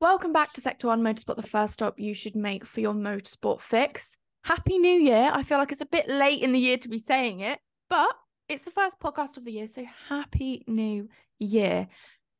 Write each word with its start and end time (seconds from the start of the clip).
Welcome 0.00 0.32
back 0.32 0.54
to 0.54 0.62
Sector 0.62 0.86
One 0.86 1.02
Motorsport, 1.02 1.36
the 1.36 1.42
first 1.42 1.74
stop 1.74 2.00
you 2.00 2.14
should 2.14 2.34
make 2.34 2.64
for 2.64 2.80
your 2.80 2.94
motorsport 2.94 3.60
fix. 3.60 4.16
Happy 4.44 4.78
New 4.78 4.98
Year. 4.98 5.30
I 5.30 5.42
feel 5.42 5.58
like 5.58 5.72
it's 5.72 5.82
a 5.82 5.86
bit 5.86 6.08
late 6.08 6.40
in 6.40 6.52
the 6.52 6.58
year 6.58 6.78
to 6.78 6.88
be 6.88 6.98
saying 6.98 7.40
it, 7.40 7.58
but 7.90 8.08
it's 8.48 8.64
the 8.64 8.70
first 8.70 8.98
podcast 8.98 9.36
of 9.36 9.44
the 9.44 9.52
year, 9.52 9.68
so 9.68 9.84
happy 10.08 10.64
new 10.66 11.10
year. 11.38 11.86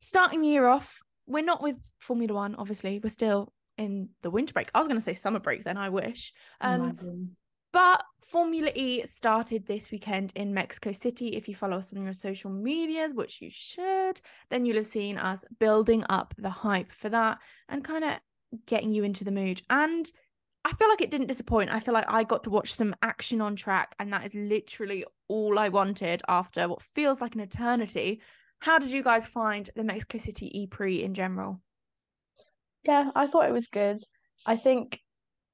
Starting 0.01 0.41
the 0.41 0.49
year 0.49 0.69
off, 0.69 1.03
we're 1.27 1.45
not 1.45 1.63
with 1.63 1.77
Formula 1.99 2.33
One, 2.33 2.55
obviously. 2.55 2.99
We're 2.99 3.11
still 3.11 3.53
in 3.77 4.09
the 4.23 4.31
winter 4.31 4.55
break. 4.55 4.71
I 4.75 4.79
was 4.79 4.89
going 4.89 4.97
to 4.97 5.05
say 5.05 5.13
summer 5.13 5.39
break, 5.39 5.63
then 5.63 5.77
I 5.77 5.91
wish. 5.91 6.33
Um, 6.63 7.37
but 7.73 8.05
Formula 8.21 8.71
E 8.75 9.05
started 9.07 9.67
this 9.67 9.91
weekend 9.91 10.33
in 10.37 10.55
Mexico 10.55 10.93
City. 10.93 11.29
If 11.37 11.49
you 11.49 11.55
follow 11.55 11.79
us 11.79 11.93
on 11.93 12.05
your 12.05 12.15
social 12.15 12.51
medias, 12.51 13.13
which 13.13 13.43
you 13.43 13.51
should, 13.51 14.21
then 14.51 14.65
you'll 14.65 14.77
have 14.77 14.87
seen 14.87 15.19
us 15.19 15.45
building 15.59 16.05
up 16.09 16.35
the 16.39 16.51
hype 16.51 16.93
for 16.93 17.09
that 17.09 17.39
and 17.69 17.83
kind 17.83 18.05
of 18.05 18.15
getting 18.67 18.91
you 18.91 19.03
into 19.03 19.25
the 19.25 19.33
mood. 19.33 19.63
And 19.71 20.11
I 20.65 20.73
feel 20.75 20.89
like 20.89 21.01
it 21.01 21.11
didn't 21.11 21.29
disappoint. 21.29 21.71
I 21.71 21.81
feel 21.81 21.95
like 21.95 22.09
I 22.09 22.23
got 22.23 22.45
to 22.45 22.51
watch 22.51 22.75
some 22.75 22.95
action 23.03 23.41
on 23.41 23.57
track, 23.57 23.95
and 23.99 24.13
that 24.13 24.27
is 24.27 24.35
literally 24.35 25.05
all 25.29 25.59
I 25.59 25.69
wanted 25.69 26.23
after 26.29 26.69
what 26.69 26.83
feels 26.83 27.21
like 27.21 27.35
an 27.35 27.41
eternity. 27.41 28.21
How 28.59 28.79
did 28.79 28.91
you 28.91 29.03
guys 29.03 29.25
find 29.25 29.71
the 29.75 29.85
Mexico 29.85 30.19
City 30.19 30.61
E 30.61 30.67
Prix 30.67 31.03
in 31.03 31.15
general? 31.15 31.61
Yeah, 32.85 33.11
I 33.15 33.27
thought 33.27 33.49
it 33.49 33.53
was 33.53 33.69
good. 33.69 34.03
I 34.47 34.57
think 34.57 35.01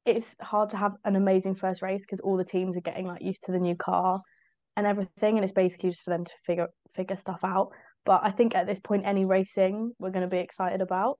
it's 0.06 0.34
hard 0.40 0.70
to 0.70 0.76
have 0.76 0.92
an 1.04 1.16
amazing 1.16 1.54
first 1.54 1.82
race 1.82 2.02
because 2.02 2.20
all 2.20 2.36
the 2.36 2.44
teams 2.44 2.76
are 2.76 2.82
getting 2.82 3.06
like 3.06 3.22
used 3.22 3.42
to 3.44 3.52
the 3.52 3.58
new 3.58 3.76
car 3.76 4.20
and 4.76 4.86
everything, 4.86 5.36
and 5.36 5.44
it's 5.44 5.52
basically 5.52 5.90
just 5.90 6.02
for 6.02 6.10
them 6.10 6.24
to 6.24 6.32
figure 6.44 6.68
figure 6.94 7.16
stuff 7.16 7.40
out. 7.44 7.70
But 8.04 8.20
I 8.24 8.30
think 8.30 8.54
at 8.54 8.66
this 8.66 8.80
point, 8.80 9.04
any 9.04 9.24
racing 9.24 9.92
we're 9.98 10.10
going 10.10 10.28
to 10.28 10.34
be 10.34 10.38
excited 10.38 10.80
about. 10.80 11.18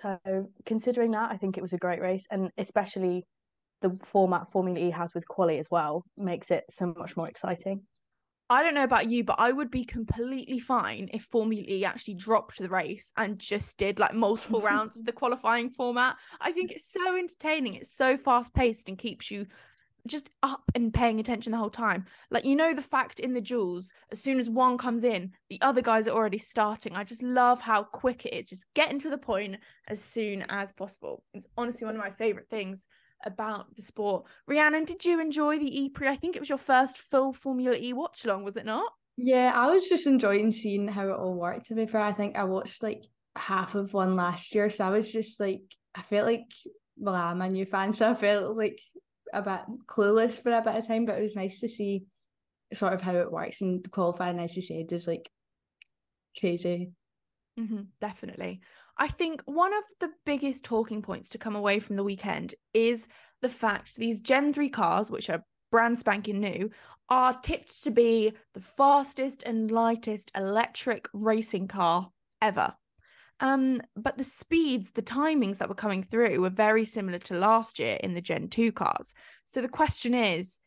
So 0.00 0.18
considering 0.64 1.12
that, 1.12 1.30
I 1.30 1.36
think 1.36 1.56
it 1.56 1.62
was 1.62 1.72
a 1.72 1.78
great 1.78 2.00
race, 2.00 2.24
and 2.30 2.50
especially 2.58 3.24
the 3.82 3.98
format 4.04 4.50
Formula 4.50 4.78
E 4.78 4.90
has 4.90 5.14
with 5.14 5.28
quali 5.28 5.58
as 5.58 5.68
well 5.70 6.04
makes 6.16 6.50
it 6.50 6.64
so 6.70 6.94
much 6.96 7.16
more 7.16 7.28
exciting. 7.28 7.82
I 8.48 8.62
don't 8.62 8.74
know 8.74 8.84
about 8.84 9.08
you, 9.08 9.24
but 9.24 9.40
I 9.40 9.50
would 9.50 9.70
be 9.70 9.84
completely 9.84 10.60
fine 10.60 11.08
if 11.12 11.24
Formula 11.24 11.64
E 11.66 11.84
actually 11.84 12.14
dropped 12.14 12.58
the 12.58 12.68
race 12.68 13.12
and 13.16 13.38
just 13.38 13.76
did 13.76 13.98
like 13.98 14.14
multiple 14.14 14.60
rounds 14.62 14.96
of 14.96 15.04
the 15.04 15.12
qualifying 15.12 15.70
format. 15.70 16.16
I 16.40 16.52
think 16.52 16.70
it's 16.70 16.92
so 16.92 17.16
entertaining. 17.16 17.74
It's 17.74 17.90
so 17.90 18.16
fast 18.16 18.54
paced 18.54 18.88
and 18.88 18.96
keeps 18.96 19.30
you 19.30 19.46
just 20.06 20.30
up 20.44 20.62
and 20.76 20.94
paying 20.94 21.18
attention 21.18 21.50
the 21.50 21.58
whole 21.58 21.70
time. 21.70 22.06
Like 22.30 22.44
you 22.44 22.54
know 22.54 22.72
the 22.72 22.82
fact 22.82 23.18
in 23.18 23.34
the 23.34 23.40
duels, 23.40 23.92
as 24.12 24.20
soon 24.20 24.38
as 24.38 24.48
one 24.48 24.78
comes 24.78 25.02
in, 25.02 25.32
the 25.50 25.58
other 25.60 25.82
guys 25.82 26.06
are 26.06 26.16
already 26.16 26.38
starting. 26.38 26.94
I 26.94 27.02
just 27.02 27.24
love 27.24 27.60
how 27.60 27.82
quick 27.82 28.24
it 28.26 28.32
is. 28.32 28.48
Just 28.48 28.72
getting 28.74 29.00
to 29.00 29.10
the 29.10 29.18
point 29.18 29.56
as 29.88 30.00
soon 30.00 30.44
as 30.48 30.70
possible. 30.70 31.24
It's 31.34 31.48
honestly 31.56 31.84
one 31.84 31.96
of 31.96 32.00
my 32.00 32.10
favorite 32.10 32.48
things 32.48 32.86
about 33.24 33.74
the 33.76 33.82
sport. 33.82 34.24
Rhiannon, 34.46 34.84
did 34.84 35.04
you 35.04 35.20
enjoy 35.20 35.58
the 35.58 35.82
E 35.82 35.88
Prix? 35.88 36.08
I 36.08 36.16
think 36.16 36.36
it 36.36 36.40
was 36.40 36.48
your 36.48 36.58
first 36.58 36.98
full 36.98 37.32
Formula 37.32 37.76
E 37.76 37.92
watch 37.92 38.24
along, 38.24 38.44
was 38.44 38.56
it 38.56 38.66
not? 38.66 38.92
Yeah, 39.16 39.52
I 39.54 39.70
was 39.70 39.88
just 39.88 40.06
enjoying 40.06 40.52
seeing 40.52 40.88
how 40.88 41.08
it 41.08 41.18
all 41.18 41.34
worked. 41.34 41.66
To 41.66 41.74
be 41.74 41.86
fair, 41.86 42.02
I 42.02 42.12
think 42.12 42.36
I 42.36 42.44
watched 42.44 42.82
like 42.82 43.04
half 43.34 43.74
of 43.74 43.94
one 43.94 44.14
last 44.14 44.54
year, 44.54 44.68
so 44.70 44.86
I 44.86 44.90
was 44.90 45.10
just 45.10 45.40
like, 45.40 45.62
I 45.94 46.02
felt 46.02 46.26
like, 46.26 46.50
well, 46.98 47.14
I'm 47.14 47.40
a 47.40 47.48
new 47.48 47.64
fan, 47.64 47.92
so 47.92 48.10
I 48.10 48.14
felt 48.14 48.56
like 48.56 48.78
a 49.32 49.42
bit 49.42 49.60
clueless 49.86 50.42
for 50.42 50.52
a 50.52 50.62
bit 50.62 50.76
of 50.76 50.86
time. 50.86 51.06
But 51.06 51.18
it 51.18 51.22
was 51.22 51.36
nice 51.36 51.60
to 51.60 51.68
see 51.68 52.04
sort 52.72 52.92
of 52.92 53.00
how 53.00 53.14
it 53.14 53.32
works 53.32 53.62
and 53.62 53.88
qualifying, 53.90 54.38
as 54.38 54.54
you 54.56 54.62
said, 54.62 54.92
is 54.92 55.06
like 55.06 55.30
crazy. 56.38 56.92
Mm-hmm, 57.58 57.82
definitely. 58.00 58.60
I 58.98 59.08
think 59.08 59.42
one 59.44 59.74
of 59.74 59.84
the 60.00 60.10
biggest 60.24 60.64
talking 60.64 61.02
points 61.02 61.28
to 61.30 61.38
come 61.38 61.54
away 61.54 61.80
from 61.80 61.96
the 61.96 62.04
weekend 62.04 62.54
is 62.72 63.08
the 63.42 63.48
fact 63.48 63.96
these 63.96 64.22
Gen 64.22 64.52
3 64.52 64.70
cars, 64.70 65.10
which 65.10 65.28
are 65.28 65.44
brand 65.70 65.98
spanking 65.98 66.40
new, 66.40 66.70
are 67.08 67.38
tipped 67.40 67.84
to 67.84 67.90
be 67.90 68.32
the 68.54 68.60
fastest 68.60 69.42
and 69.44 69.70
lightest 69.70 70.30
electric 70.34 71.08
racing 71.12 71.68
car 71.68 72.10
ever. 72.40 72.74
Um, 73.40 73.82
but 73.94 74.16
the 74.16 74.24
speeds, 74.24 74.92
the 74.92 75.02
timings 75.02 75.58
that 75.58 75.68
were 75.68 75.74
coming 75.74 76.02
through 76.02 76.40
were 76.40 76.50
very 76.50 76.86
similar 76.86 77.18
to 77.20 77.34
last 77.34 77.78
year 77.78 77.98
in 78.02 78.14
the 78.14 78.22
Gen 78.22 78.48
2 78.48 78.72
cars. 78.72 79.12
So 79.44 79.60
the 79.60 79.68
question 79.68 80.14
is, 80.14 80.58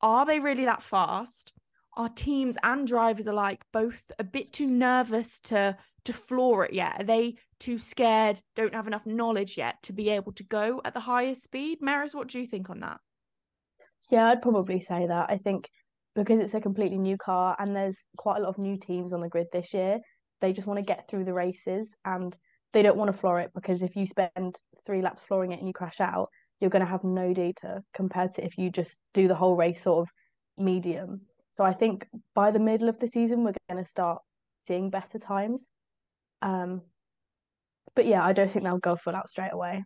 are 0.00 0.24
they 0.24 0.38
really 0.38 0.64
that 0.64 0.84
fast? 0.84 1.52
Are 1.96 2.08
teams 2.08 2.56
and 2.62 2.86
drivers 2.86 3.26
alike 3.26 3.64
both 3.72 4.04
a 4.20 4.24
bit 4.24 4.52
too 4.52 4.68
nervous 4.68 5.40
to 5.40 5.76
to 6.08 6.14
floor 6.14 6.64
it 6.64 6.72
yet? 6.72 7.02
Are 7.02 7.04
they 7.04 7.36
too 7.60 7.78
scared, 7.78 8.40
don't 8.56 8.74
have 8.74 8.86
enough 8.86 9.04
knowledge 9.04 9.58
yet 9.58 9.76
to 9.82 9.92
be 9.92 10.08
able 10.08 10.32
to 10.32 10.42
go 10.42 10.80
at 10.84 10.94
the 10.94 11.00
highest 11.00 11.44
speed? 11.44 11.78
Maris, 11.82 12.14
what 12.14 12.28
do 12.28 12.40
you 12.40 12.46
think 12.46 12.70
on 12.70 12.80
that? 12.80 12.98
Yeah, 14.10 14.26
I'd 14.26 14.42
probably 14.42 14.80
say 14.80 15.06
that. 15.06 15.30
I 15.30 15.36
think 15.36 15.68
because 16.14 16.40
it's 16.40 16.54
a 16.54 16.60
completely 16.60 16.96
new 16.96 17.18
car 17.18 17.54
and 17.58 17.76
there's 17.76 17.98
quite 18.16 18.38
a 18.38 18.42
lot 18.42 18.48
of 18.48 18.58
new 18.58 18.78
teams 18.78 19.12
on 19.12 19.20
the 19.20 19.28
grid 19.28 19.48
this 19.52 19.74
year, 19.74 19.98
they 20.40 20.52
just 20.54 20.66
want 20.66 20.78
to 20.78 20.84
get 20.84 21.06
through 21.08 21.24
the 21.24 21.34
races 21.34 21.94
and 22.04 22.34
they 22.72 22.82
don't 22.82 22.96
want 22.96 23.12
to 23.12 23.18
floor 23.18 23.40
it 23.40 23.50
because 23.54 23.82
if 23.82 23.94
you 23.94 24.06
spend 24.06 24.56
three 24.86 25.02
laps 25.02 25.22
flooring 25.28 25.52
it 25.52 25.58
and 25.58 25.68
you 25.68 25.74
crash 25.74 26.00
out, 26.00 26.30
you're 26.58 26.70
going 26.70 26.84
to 26.84 26.90
have 26.90 27.04
no 27.04 27.34
data 27.34 27.82
compared 27.94 28.32
to 28.34 28.44
if 28.44 28.56
you 28.56 28.70
just 28.70 28.96
do 29.12 29.28
the 29.28 29.34
whole 29.34 29.56
race 29.56 29.82
sort 29.82 30.08
of 30.08 30.64
medium. 30.64 31.20
So 31.52 31.64
I 31.64 31.74
think 31.74 32.06
by 32.34 32.50
the 32.50 32.58
middle 32.58 32.88
of 32.88 32.98
the 32.98 33.08
season, 33.08 33.44
we're 33.44 33.52
going 33.68 33.82
to 33.82 33.88
start 33.88 34.22
seeing 34.66 34.90
better 34.90 35.18
times. 35.18 35.70
Um, 36.42 36.82
but 37.94 38.06
yeah, 38.06 38.24
I 38.24 38.32
don't 38.32 38.50
think 38.50 38.64
they'll 38.64 38.78
go 38.78 38.96
full 38.96 39.16
out 39.16 39.28
straight 39.28 39.52
away. 39.52 39.84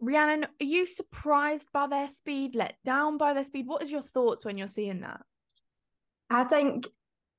Rhiannon, 0.00 0.44
are 0.44 0.64
you 0.64 0.86
surprised 0.86 1.68
by 1.72 1.88
their 1.88 2.08
speed, 2.10 2.54
let 2.54 2.76
down 2.84 3.18
by 3.18 3.32
their 3.34 3.44
speed? 3.44 3.66
What 3.66 3.82
is 3.82 3.90
your 3.90 4.02
thoughts 4.02 4.44
when 4.44 4.56
you're 4.56 4.68
seeing 4.68 5.00
that? 5.00 5.22
I 6.30 6.44
think 6.44 6.86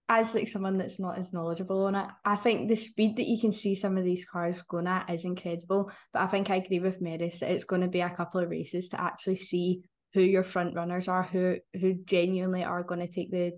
as 0.09 0.33
like 0.33 0.47
someone 0.47 0.77
that's 0.77 0.99
not 0.99 1.19
as 1.19 1.31
knowledgeable 1.31 1.85
on 1.85 1.95
it, 1.95 2.07
I 2.25 2.35
think 2.35 2.67
the 2.67 2.75
speed 2.75 3.17
that 3.17 3.27
you 3.27 3.39
can 3.39 3.53
see 3.53 3.75
some 3.75 3.95
of 3.95 4.03
these 4.03 4.25
cars 4.25 4.61
going 4.63 4.87
at 4.87 5.09
is 5.09 5.23
incredible. 5.23 5.91
But 6.11 6.23
I 6.23 6.27
think 6.27 6.49
I 6.49 6.55
agree 6.55 6.79
with 6.79 6.99
Maris 6.99 7.39
that 7.39 7.51
it's 7.51 7.63
going 7.63 7.83
to 7.83 7.87
be 7.87 8.01
a 8.01 8.09
couple 8.09 8.41
of 8.41 8.49
races 8.49 8.89
to 8.89 9.01
actually 9.01 9.35
see 9.35 9.83
who 10.13 10.21
your 10.21 10.43
front 10.43 10.75
runners 10.75 11.07
are, 11.07 11.23
who 11.23 11.57
who 11.79 11.93
genuinely 11.93 12.63
are 12.63 12.83
going 12.83 13.01
to 13.01 13.07
take 13.07 13.31
the 13.31 13.53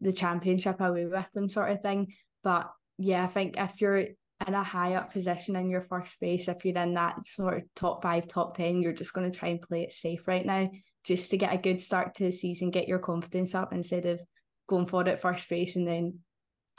the 0.00 0.12
championship 0.12 0.80
away 0.80 1.06
with 1.06 1.30
them, 1.32 1.48
sort 1.48 1.70
of 1.70 1.80
thing. 1.80 2.12
But 2.42 2.70
yeah, 2.98 3.24
I 3.24 3.28
think 3.28 3.56
if 3.56 3.80
you're 3.80 3.96
in 3.98 4.54
a 4.54 4.62
high 4.62 4.94
up 4.94 5.12
position 5.12 5.56
in 5.56 5.70
your 5.70 5.82
first 5.82 6.16
race, 6.20 6.48
if 6.48 6.64
you're 6.64 6.76
in 6.76 6.94
that 6.94 7.24
sort 7.26 7.56
of 7.58 7.62
top 7.74 8.02
five, 8.02 8.26
top 8.26 8.56
ten, 8.56 8.82
you're 8.82 8.92
just 8.92 9.12
going 9.12 9.30
to 9.30 9.36
try 9.36 9.50
and 9.50 9.62
play 9.62 9.82
it 9.82 9.92
safe 9.92 10.26
right 10.26 10.44
now, 10.44 10.70
just 11.04 11.30
to 11.30 11.36
get 11.36 11.54
a 11.54 11.58
good 11.58 11.80
start 11.80 12.14
to 12.14 12.24
the 12.24 12.32
season, 12.32 12.70
get 12.70 12.88
your 12.88 12.98
confidence 12.98 13.54
up 13.54 13.72
instead 13.72 14.06
of 14.06 14.20
going 14.68 14.86
for 14.86 15.02
it 15.02 15.08
at 15.08 15.20
first 15.20 15.50
race 15.50 15.76
and 15.76 15.86
then 15.86 16.18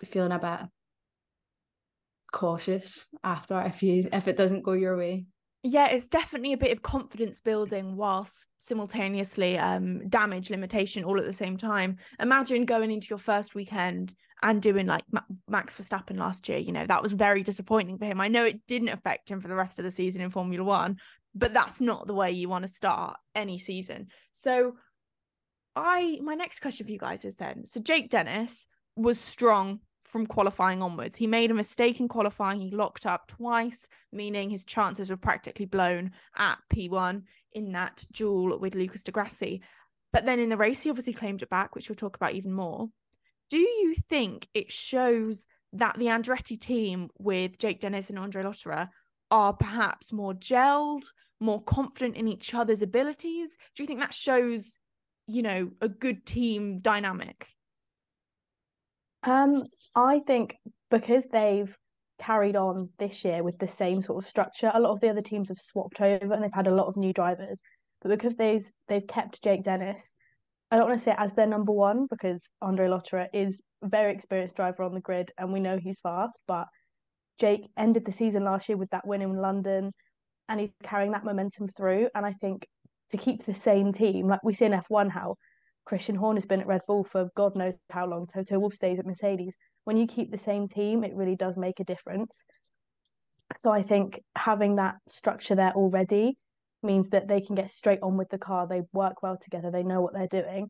feeling 0.03 0.31
a 0.31 0.39
bit 0.39 0.59
cautious 2.31 3.07
after 3.23 3.61
if 3.61 3.81
you 3.81 4.09
if 4.11 4.27
it 4.27 4.35
doesn't 4.35 4.63
go 4.63 4.73
your 4.73 4.97
way 4.97 5.25
yeah 5.65 5.87
it's 5.87 6.07
definitely 6.07 6.53
a 6.53 6.57
bit 6.57 6.71
of 6.71 6.83
confidence 6.83 7.41
building 7.41 7.95
whilst 7.95 8.47
simultaneously 8.59 9.57
um 9.57 10.07
damage 10.09 10.51
limitation 10.51 11.03
all 11.03 11.19
at 11.19 11.25
the 11.25 11.33
same 11.33 11.57
time. 11.57 11.97
Imagine 12.19 12.65
going 12.65 12.91
into 12.91 13.07
your 13.09 13.17
first 13.17 13.55
weekend 13.55 14.13
and 14.43 14.61
doing 14.61 14.85
like 14.85 15.03
max 15.47 15.79
verstappen 15.79 16.17
last 16.17 16.47
year 16.47 16.59
you 16.59 16.71
know 16.71 16.85
that 16.85 17.01
was 17.01 17.13
very 17.13 17.41
disappointing 17.41 17.97
for 17.97 18.05
him. 18.05 18.21
I 18.21 18.27
know 18.27 18.45
it 18.45 18.67
didn't 18.67 18.89
affect 18.89 19.29
him 19.29 19.41
for 19.41 19.47
the 19.47 19.55
rest 19.55 19.79
of 19.79 19.85
the 19.85 19.91
season 19.91 20.21
in 20.21 20.29
formula 20.29 20.63
1 20.63 20.97
but 21.33 21.53
that's 21.53 21.81
not 21.81 22.05
the 22.05 22.13
way 22.13 22.31
you 22.31 22.47
want 22.47 22.63
to 22.63 22.71
start 22.71 23.17
any 23.33 23.57
season. 23.57 24.07
So 24.33 24.75
i 25.75 26.19
my 26.21 26.35
next 26.35 26.61
question 26.61 26.85
for 26.85 26.91
you 26.91 26.97
guys 26.97 27.25
is 27.25 27.35
then 27.35 27.65
so 27.65 27.81
jake 27.81 28.09
dennis 28.09 28.67
was 28.95 29.19
strong 29.19 29.79
from 30.15 30.25
qualifying 30.25 30.81
onwards. 30.81 31.17
He 31.17 31.27
made 31.27 31.51
a 31.51 31.53
mistake 31.53 31.99
in 31.99 32.07
qualifying. 32.07 32.61
He 32.61 32.71
locked 32.71 33.05
up 33.05 33.27
twice, 33.27 33.85
meaning 34.13 34.49
his 34.49 34.63
chances 34.63 35.09
were 35.09 35.17
practically 35.17 35.65
blown 35.65 36.13
at 36.37 36.57
P1 36.73 37.23
in 37.51 37.73
that 37.73 38.05
duel 38.13 38.57
with 38.57 38.75
Lucas 38.75 39.03
di 39.03 39.11
Grassi. 39.11 39.61
But 40.13 40.25
then 40.25 40.39
in 40.39 40.47
the 40.47 40.55
race, 40.55 40.81
he 40.81 40.89
obviously 40.89 41.11
claimed 41.11 41.41
it 41.41 41.49
back, 41.49 41.75
which 41.75 41.89
we'll 41.89 41.97
talk 41.97 42.15
about 42.15 42.33
even 42.33 42.53
more. 42.53 42.87
Do 43.49 43.57
you 43.57 43.93
think 44.09 44.47
it 44.53 44.71
shows 44.71 45.47
that 45.73 45.99
the 45.99 46.05
Andretti 46.05 46.57
team 46.57 47.09
with 47.19 47.59
Jake 47.59 47.81
Dennis 47.81 48.09
and 48.09 48.17
Andre 48.17 48.43
Lotterer 48.43 48.87
are 49.31 49.51
perhaps 49.51 50.13
more 50.13 50.33
gelled, 50.33 51.03
more 51.41 51.61
confident 51.61 52.15
in 52.15 52.29
each 52.29 52.53
other's 52.53 52.81
abilities? 52.81 53.57
Do 53.75 53.83
you 53.83 53.87
think 53.87 53.99
that 53.99 54.13
shows, 54.13 54.79
you 55.27 55.41
know, 55.41 55.71
a 55.81 55.89
good 55.89 56.25
team 56.25 56.79
dynamic? 56.79 57.49
Um, 59.25 59.63
I 59.95 60.19
think 60.19 60.55
because 60.91 61.23
they've 61.31 61.75
carried 62.19 62.55
on 62.55 62.89
this 62.99 63.25
year 63.25 63.43
with 63.43 63.57
the 63.57 63.67
same 63.67 64.01
sort 64.01 64.23
of 64.23 64.29
structure, 64.29 64.71
a 64.73 64.79
lot 64.79 64.91
of 64.91 65.01
the 65.01 65.09
other 65.09 65.21
teams 65.21 65.49
have 65.49 65.59
swapped 65.59 65.99
over 65.99 66.33
and 66.33 66.43
they've 66.43 66.53
had 66.53 66.67
a 66.67 66.73
lot 66.73 66.87
of 66.87 66.95
new 66.95 67.11
drivers. 67.11 67.59
But 68.01 68.09
because 68.09 68.35
they've 68.35 68.65
they've 68.87 69.07
kept 69.07 69.43
Jake 69.43 69.63
Dennis, 69.63 70.15
I 70.69 70.77
don't 70.77 70.87
want 70.87 70.99
to 70.99 71.03
say 71.03 71.15
as 71.17 71.33
their 71.33 71.47
number 71.47 71.71
one 71.71 72.07
because 72.09 72.41
Andre 72.61 72.87
Lotterer 72.87 73.27
is 73.33 73.59
a 73.83 73.87
very 73.87 74.13
experienced 74.13 74.55
driver 74.55 74.83
on 74.83 74.93
the 74.93 75.01
grid 75.01 75.31
and 75.37 75.51
we 75.51 75.59
know 75.59 75.77
he's 75.77 75.99
fast, 76.01 76.39
but 76.47 76.67
Jake 77.39 77.67
ended 77.77 78.05
the 78.05 78.11
season 78.11 78.43
last 78.43 78.69
year 78.69 78.77
with 78.77 78.89
that 78.91 79.07
win 79.07 79.21
in 79.21 79.35
London 79.35 79.91
and 80.47 80.59
he's 80.59 80.71
carrying 80.83 81.11
that 81.11 81.25
momentum 81.25 81.67
through. 81.67 82.09
And 82.13 82.25
I 82.25 82.33
think 82.33 82.67
to 83.11 83.17
keep 83.17 83.45
the 83.45 83.55
same 83.55 83.91
team, 83.91 84.27
like 84.27 84.43
we 84.43 84.53
see 84.53 84.65
in 84.65 84.71
F1 84.71 85.11
how 85.11 85.35
Christian 85.85 86.15
Horner's 86.15 86.45
been 86.45 86.61
at 86.61 86.67
Red 86.67 86.81
Bull 86.87 87.03
for 87.03 87.29
God 87.35 87.55
knows 87.55 87.75
how 87.91 88.07
long, 88.07 88.27
Toto 88.27 88.59
Wolff 88.59 88.73
stays 88.73 88.99
at 88.99 89.05
Mercedes. 89.05 89.55
When 89.83 89.97
you 89.97 90.07
keep 90.07 90.31
the 90.31 90.37
same 90.37 90.67
team, 90.67 91.03
it 91.03 91.15
really 91.15 91.35
does 91.35 91.57
make 91.57 91.79
a 91.79 91.83
difference. 91.83 92.43
So 93.55 93.71
I 93.71 93.83
think 93.83 94.21
having 94.35 94.77
that 94.77 94.95
structure 95.07 95.55
there 95.55 95.73
already 95.73 96.37
means 96.81 97.09
that 97.09 97.27
they 97.27 97.41
can 97.41 97.55
get 97.55 97.69
straight 97.69 97.99
on 98.01 98.17
with 98.17 98.29
the 98.29 98.39
car. 98.39 98.67
They 98.67 98.81
work 98.93 99.21
well 99.21 99.37
together. 99.41 99.69
They 99.69 99.83
know 99.83 100.01
what 100.01 100.13
they're 100.13 100.27
doing. 100.27 100.69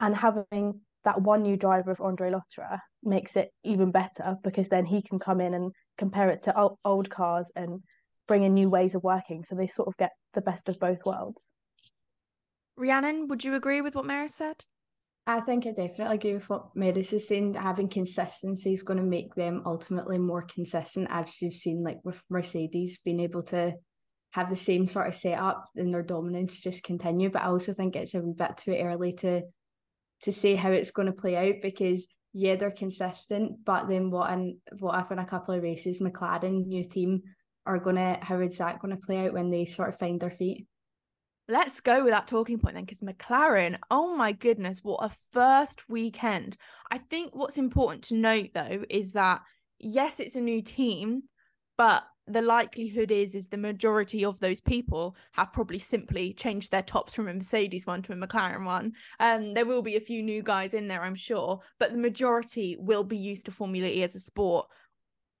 And 0.00 0.16
having 0.16 0.80
that 1.04 1.20
one 1.20 1.42
new 1.42 1.56
driver 1.56 1.90
of 1.90 2.00
Andre 2.00 2.32
Lotterer 2.32 2.80
makes 3.02 3.36
it 3.36 3.50
even 3.62 3.90
better 3.90 4.36
because 4.42 4.68
then 4.68 4.86
he 4.86 5.02
can 5.02 5.18
come 5.18 5.40
in 5.40 5.54
and 5.54 5.72
compare 5.98 6.30
it 6.30 6.42
to 6.44 6.70
old 6.84 7.10
cars 7.10 7.50
and 7.54 7.80
bring 8.26 8.42
in 8.42 8.54
new 8.54 8.70
ways 8.70 8.94
of 8.94 9.02
working. 9.02 9.44
So 9.44 9.54
they 9.54 9.68
sort 9.68 9.88
of 9.88 9.96
get 9.98 10.10
the 10.34 10.40
best 10.40 10.68
of 10.68 10.80
both 10.80 11.04
worlds. 11.04 11.46
Rhiannon, 12.76 13.28
would 13.28 13.44
you 13.44 13.54
agree 13.54 13.80
with 13.80 13.94
what 13.94 14.04
Maris 14.04 14.34
said? 14.34 14.64
I 15.26 15.40
think 15.40 15.66
I 15.66 15.70
definitely 15.70 16.16
agree 16.16 16.34
with 16.34 16.48
what 16.48 16.76
Maris 16.76 17.12
is 17.12 17.26
saying. 17.26 17.54
Having 17.54 17.88
consistency 17.88 18.72
is 18.72 18.82
going 18.82 18.98
to 18.98 19.04
make 19.04 19.34
them 19.34 19.62
ultimately 19.66 20.18
more 20.18 20.42
consistent, 20.42 21.08
as 21.10 21.42
you've 21.42 21.54
seen, 21.54 21.82
like 21.82 21.98
with 22.04 22.22
Mercedes 22.30 22.98
being 23.04 23.20
able 23.20 23.42
to 23.44 23.74
have 24.30 24.50
the 24.50 24.56
same 24.56 24.86
sort 24.86 25.08
of 25.08 25.14
setup 25.14 25.64
and 25.74 25.92
their 25.92 26.02
dominance 26.02 26.60
just 26.60 26.84
continue. 26.84 27.30
But 27.30 27.42
I 27.42 27.46
also 27.46 27.72
think 27.72 27.96
it's 27.96 28.14
a 28.14 28.20
wee 28.20 28.34
bit 28.36 28.56
too 28.58 28.74
early 28.74 29.14
to 29.14 29.42
to 30.22 30.32
say 30.32 30.54
how 30.54 30.70
it's 30.70 30.90
going 30.90 31.06
to 31.06 31.12
play 31.12 31.36
out 31.36 31.56
because 31.60 32.06
yeah, 32.32 32.56
they're 32.56 32.70
consistent, 32.70 33.64
but 33.64 33.88
then 33.88 34.10
what 34.10 34.30
and 34.30 34.56
what 34.78 35.00
if 35.00 35.10
in 35.10 35.18
a 35.18 35.24
couple 35.24 35.54
of 35.54 35.62
races 35.62 36.00
McLaren 36.00 36.66
new 36.66 36.84
team 36.84 37.22
are 37.64 37.78
gonna 37.78 38.18
how 38.20 38.38
is 38.40 38.58
that 38.58 38.78
gonna 38.78 38.98
play 38.98 39.26
out 39.26 39.32
when 39.32 39.50
they 39.50 39.64
sort 39.64 39.88
of 39.88 39.98
find 39.98 40.20
their 40.20 40.30
feet? 40.30 40.66
Let's 41.48 41.80
go 41.80 42.02
with 42.02 42.12
that 42.12 42.26
talking 42.26 42.58
point 42.58 42.74
then, 42.74 42.84
because 42.84 43.02
McLaren, 43.02 43.78
oh 43.90 44.16
my 44.16 44.32
goodness, 44.32 44.80
what 44.82 45.04
a 45.04 45.16
first 45.32 45.88
weekend. 45.88 46.56
I 46.90 46.98
think 46.98 47.34
what's 47.34 47.58
important 47.58 48.02
to 48.04 48.16
note 48.16 48.50
though 48.52 48.84
is 48.90 49.12
that 49.12 49.42
yes, 49.78 50.18
it's 50.18 50.36
a 50.36 50.40
new 50.40 50.60
team, 50.60 51.22
but 51.78 52.02
the 52.26 52.42
likelihood 52.42 53.12
is 53.12 53.36
is 53.36 53.46
the 53.46 53.56
majority 53.56 54.24
of 54.24 54.40
those 54.40 54.60
people 54.60 55.14
have 55.32 55.52
probably 55.52 55.78
simply 55.78 56.32
changed 56.32 56.72
their 56.72 56.82
tops 56.82 57.14
from 57.14 57.28
a 57.28 57.34
Mercedes 57.34 57.86
one 57.86 58.02
to 58.02 58.12
a 58.12 58.16
McLaren 58.16 58.64
one. 58.64 58.94
Um, 59.20 59.54
there 59.54 59.66
will 59.66 59.82
be 59.82 59.94
a 59.94 60.00
few 60.00 60.24
new 60.24 60.42
guys 60.42 60.74
in 60.74 60.88
there, 60.88 61.02
I'm 61.02 61.14
sure, 61.14 61.60
but 61.78 61.92
the 61.92 61.98
majority 61.98 62.76
will 62.80 63.04
be 63.04 63.16
used 63.16 63.46
to 63.46 63.52
Formula 63.52 63.86
E 63.86 64.02
as 64.02 64.16
a 64.16 64.20
sport. 64.20 64.66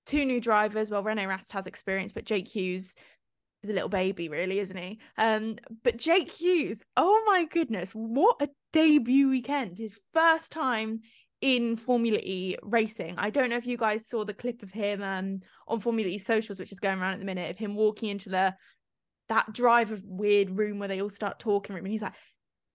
Two 0.04 0.24
new 0.24 0.40
drivers. 0.40 0.88
Well, 0.88 1.02
Rene 1.02 1.26
Rast 1.26 1.50
has 1.50 1.66
experience, 1.66 2.12
but 2.12 2.24
Jake 2.24 2.46
Hughes 2.46 2.94
is 3.66 3.70
a 3.70 3.74
little 3.74 3.88
baby, 3.88 4.28
really, 4.28 4.58
isn't 4.60 4.76
he? 4.76 4.98
Um, 5.18 5.56
but 5.82 5.98
Jake 5.98 6.30
Hughes, 6.30 6.84
oh 6.96 7.22
my 7.26 7.44
goodness, 7.44 7.90
what 7.90 8.40
a 8.40 8.48
debut 8.72 9.28
weekend! 9.28 9.78
His 9.78 9.98
first 10.12 10.52
time 10.52 11.00
in 11.40 11.76
Formula 11.76 12.18
E 12.18 12.56
racing. 12.62 13.14
I 13.18 13.30
don't 13.30 13.50
know 13.50 13.56
if 13.56 13.66
you 13.66 13.76
guys 13.76 14.08
saw 14.08 14.24
the 14.24 14.34
clip 14.34 14.62
of 14.62 14.70
him 14.70 15.02
um, 15.02 15.40
on 15.68 15.80
Formula 15.80 16.08
E 16.08 16.18
socials, 16.18 16.58
which 16.58 16.72
is 16.72 16.80
going 16.80 16.98
around 16.98 17.14
at 17.14 17.18
the 17.18 17.26
minute, 17.26 17.50
of 17.50 17.58
him 17.58 17.74
walking 17.74 18.08
into 18.08 18.28
the 18.30 18.54
that 19.28 19.52
driver 19.52 19.98
weird 20.04 20.56
room 20.56 20.78
where 20.78 20.88
they 20.88 21.02
all 21.02 21.10
start 21.10 21.38
talking 21.38 21.74
room, 21.74 21.84
and 21.84 21.92
he's 21.92 22.02
like, 22.02 22.14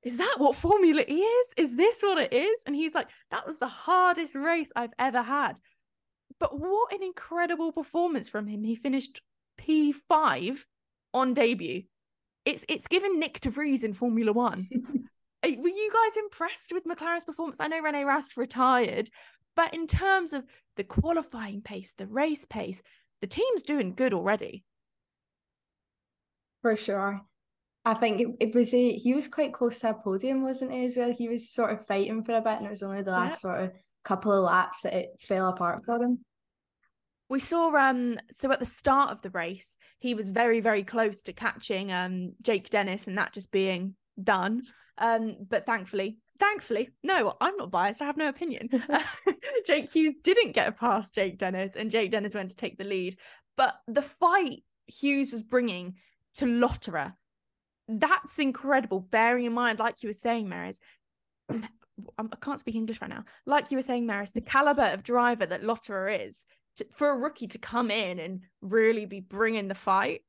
"Is 0.04 0.18
that 0.18 0.36
what 0.38 0.56
Formula 0.56 1.04
E 1.08 1.22
is? 1.22 1.54
Is 1.58 1.76
this 1.78 2.02
what 2.02 2.18
it 2.18 2.34
is?" 2.34 2.62
And 2.66 2.76
he's 2.76 2.94
like, 2.94 3.08
"That 3.32 3.48
was 3.48 3.58
the 3.58 3.68
hardest 3.68 4.36
race 4.36 4.72
I've 4.76 4.94
ever 5.00 5.22
had." 5.22 5.54
But 6.40 6.60
what 6.60 6.94
an 6.94 7.04
incredible 7.04 7.72
performance 7.72 8.30
from 8.30 8.48
him! 8.48 8.64
He 8.64 8.76
finished 8.76 9.22
P 9.58 9.92
five 9.92 10.66
on 11.14 11.34
debut. 11.34 11.84
It's 12.46 12.66
it's 12.68 12.88
given 12.88 13.20
Nick 13.20 13.40
de 13.40 13.50
Vries 13.50 13.84
in 13.84 13.94
Formula 13.94 14.34
One. 14.34 14.68
Were 15.44 15.50
you 15.50 15.92
guys 15.92 16.18
impressed 16.18 16.72
with 16.72 16.86
McLaren's 16.86 17.26
performance? 17.26 17.60
I 17.60 17.68
know 17.68 17.82
Rene 17.82 18.04
Rast 18.04 18.38
retired, 18.38 19.10
but 19.56 19.74
in 19.74 19.88
terms 19.88 20.34
of 20.34 20.46
the 20.78 20.84
qualifying 20.84 21.62
pace, 21.62 21.94
the 21.98 22.06
race 22.06 22.46
pace, 22.46 22.82
the 23.22 23.28
team's 23.28 23.64
doing 23.64 23.96
good 23.96 24.14
already. 24.14 24.64
For 26.62 26.76
sure. 26.76 27.22
I 27.84 27.96
think 27.96 28.22
it, 28.22 28.28
it 28.40 28.56
was 28.56 28.74
a, 28.74 28.94
he 28.94 29.14
was 29.14 29.28
quite 29.28 29.54
close 29.54 29.80
to 29.80 29.90
a 29.90 29.94
podium, 29.96 30.44
wasn't 30.44 30.72
he, 30.72 30.86
as 30.86 30.96
well? 30.96 31.12
He 31.12 31.28
was 31.28 31.50
sort 31.50 31.72
of 31.72 31.88
fighting 31.88 32.24
for 32.24 32.36
a 32.36 32.42
bit, 32.42 32.58
and 32.58 32.68
it 32.68 32.70
was 32.70 32.84
only 32.84 33.02
the 33.02 33.12
last 33.12 33.42
sort 33.42 33.64
of 33.64 33.72
couple 34.04 34.32
of 34.32 34.44
laps 34.44 34.82
that 34.82 34.94
it 34.94 35.10
fell 35.28 35.50
apart 35.50 35.84
for 35.86 36.02
him. 36.02 36.24
We 37.32 37.40
saw 37.40 37.74
um 37.78 38.18
so 38.30 38.52
at 38.52 38.60
the 38.60 38.66
start 38.66 39.10
of 39.12 39.22
the 39.22 39.30
race, 39.30 39.78
he 40.00 40.14
was 40.14 40.32
very, 40.32 40.60
very 40.60 40.84
close 40.84 41.24
to 41.24 41.34
catching 41.34 41.90
um 41.90 42.34
Jake 42.42 42.70
Dennis 42.70 43.08
and 43.08 43.18
that 43.18 43.32
just 43.32 43.52
being 43.52 43.96
done. 44.22 44.64
Um, 44.98 45.38
but 45.50 45.66
thankfully, 45.66 46.18
thankfully, 46.40 46.90
no, 47.04 47.38
I'm 47.40 47.56
not 47.56 47.72
biased. 47.72 48.02
I 48.02 48.06
have 48.06 48.18
no 48.18 48.28
opinion. 48.28 48.70
Jake 49.66 49.90
Hughes 49.90 50.16
didn't 50.22 50.52
get 50.52 50.78
past 50.78 51.16
Jake 51.16 51.38
Dennis, 51.38 51.78
and 51.78 51.90
Jake 51.90 52.12
Dennis 52.12 52.36
went 52.36 52.50
to 52.50 52.56
take 52.58 52.78
the 52.78 52.84
lead. 52.84 53.16
But 53.56 53.76
the 53.88 54.02
fight 54.02 54.64
Hughes 54.88 55.32
was 55.32 55.42
bringing 55.42 55.96
to 56.34 56.46
Lotterer, 56.46 57.14
that's 57.88 58.40
incredible. 58.40 59.00
Bearing 59.00 59.46
in 59.46 59.54
mind, 59.54 59.80
like 59.80 60.04
you 60.04 60.10
were 60.10 60.14
saying, 60.14 60.50
Maris, 60.50 60.82
I 61.50 62.24
can't 62.42 62.60
speak 62.60 62.76
English 62.76 63.02
right 63.02 63.10
now. 63.10 63.24
Like 63.46 63.72
you 63.72 63.78
were 63.78 63.82
saying, 63.82 64.06
Maris, 64.06 64.32
the 64.32 64.42
caliber 64.42 64.84
of 64.84 65.04
driver 65.04 65.46
that 65.46 65.64
Lotterer 65.64 66.28
is, 66.28 66.46
to, 66.82 66.94
for 66.94 67.10
a 67.10 67.18
rookie 67.18 67.48
to 67.48 67.58
come 67.58 67.92
in 67.92 68.20
and 68.20 68.42
really 68.62 69.06
be 69.06 69.20
bringing 69.20 69.68
the 69.68 69.76
fight 69.76 70.22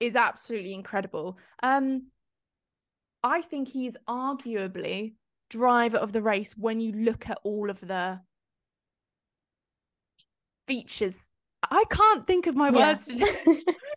is 0.00 0.16
absolutely 0.16 0.74
incredible. 0.74 1.38
Um, 1.62 2.08
I 3.22 3.42
think 3.42 3.68
he's 3.68 3.96
arguably 4.08 5.14
driver 5.50 5.96
of 5.96 6.12
the 6.12 6.22
race 6.22 6.54
when 6.56 6.80
you 6.80 6.92
look 6.92 7.28
at 7.28 7.38
all 7.44 7.70
of 7.70 7.80
the 7.80 8.20
features. 10.66 11.30
I 11.68 11.84
can't 11.90 12.26
think 12.26 12.46
of 12.46 12.54
my 12.54 12.68
yeah. 12.68 12.92
words 12.92 13.06
today. 13.06 13.36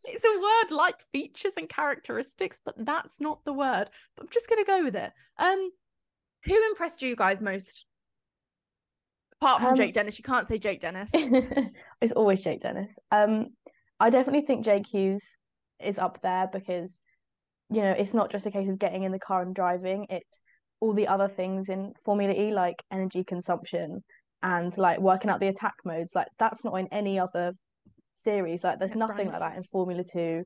it's 0.05 0.25
a 0.25 0.39
word 0.39 0.75
like 0.75 0.95
features 1.11 1.53
and 1.57 1.69
characteristics, 1.69 2.59
but 2.63 2.75
that's 2.77 3.19
not 3.19 3.43
the 3.45 3.53
word. 3.53 3.89
But 4.15 4.23
I'm 4.23 4.29
just 4.31 4.49
gonna 4.49 4.63
go 4.63 4.83
with 4.83 4.95
it. 4.95 5.11
Um, 5.37 5.69
who 6.45 6.55
impressed 6.69 7.01
you 7.01 7.15
guys 7.15 7.41
most 7.41 7.85
Apart 9.41 9.61
from 9.61 9.71
um, 9.71 9.75
Jake 9.75 9.93
Dennis, 9.93 10.17
you 10.17 10.23
can't 10.23 10.47
say 10.47 10.57
Jake 10.57 10.81
Dennis. 10.81 11.11
it's 12.01 12.11
always 12.11 12.41
Jake 12.41 12.61
Dennis. 12.61 12.93
Um, 13.11 13.47
I 13.99 14.09
definitely 14.09 14.45
think 14.45 14.65
Jake 14.65 14.87
Hughes 14.87 15.23
is 15.81 15.97
up 15.97 16.21
there 16.21 16.49
because, 16.51 16.91
you 17.69 17.81
know, 17.81 17.91
it's 17.91 18.13
not 18.13 18.31
just 18.31 18.45
a 18.45 18.51
case 18.51 18.67
of 18.69 18.79
getting 18.79 19.03
in 19.03 19.13
the 19.13 19.19
car 19.19 19.41
and 19.41 19.55
driving. 19.55 20.07
It's 20.09 20.43
all 20.81 20.93
the 20.93 21.07
other 21.07 21.29
things 21.29 21.69
in 21.69 21.93
Formula 22.03 22.33
E, 22.33 22.53
like 22.53 22.83
energy 22.91 23.23
consumption 23.23 24.03
and 24.43 24.77
like 24.77 24.99
working 24.99 25.29
out 25.29 25.39
the 25.39 25.47
attack 25.47 25.75
modes. 25.85 26.11
Like 26.15 26.27
that's 26.37 26.65
not 26.65 26.75
in 26.75 26.87
any 26.91 27.17
other 27.17 27.53
series. 28.15 28.63
Like 28.63 28.79
there's 28.79 28.95
nothing 28.95 29.27
like 29.27 29.39
that 29.39 29.57
in 29.57 29.63
Formula 29.63 30.03
Two 30.03 30.43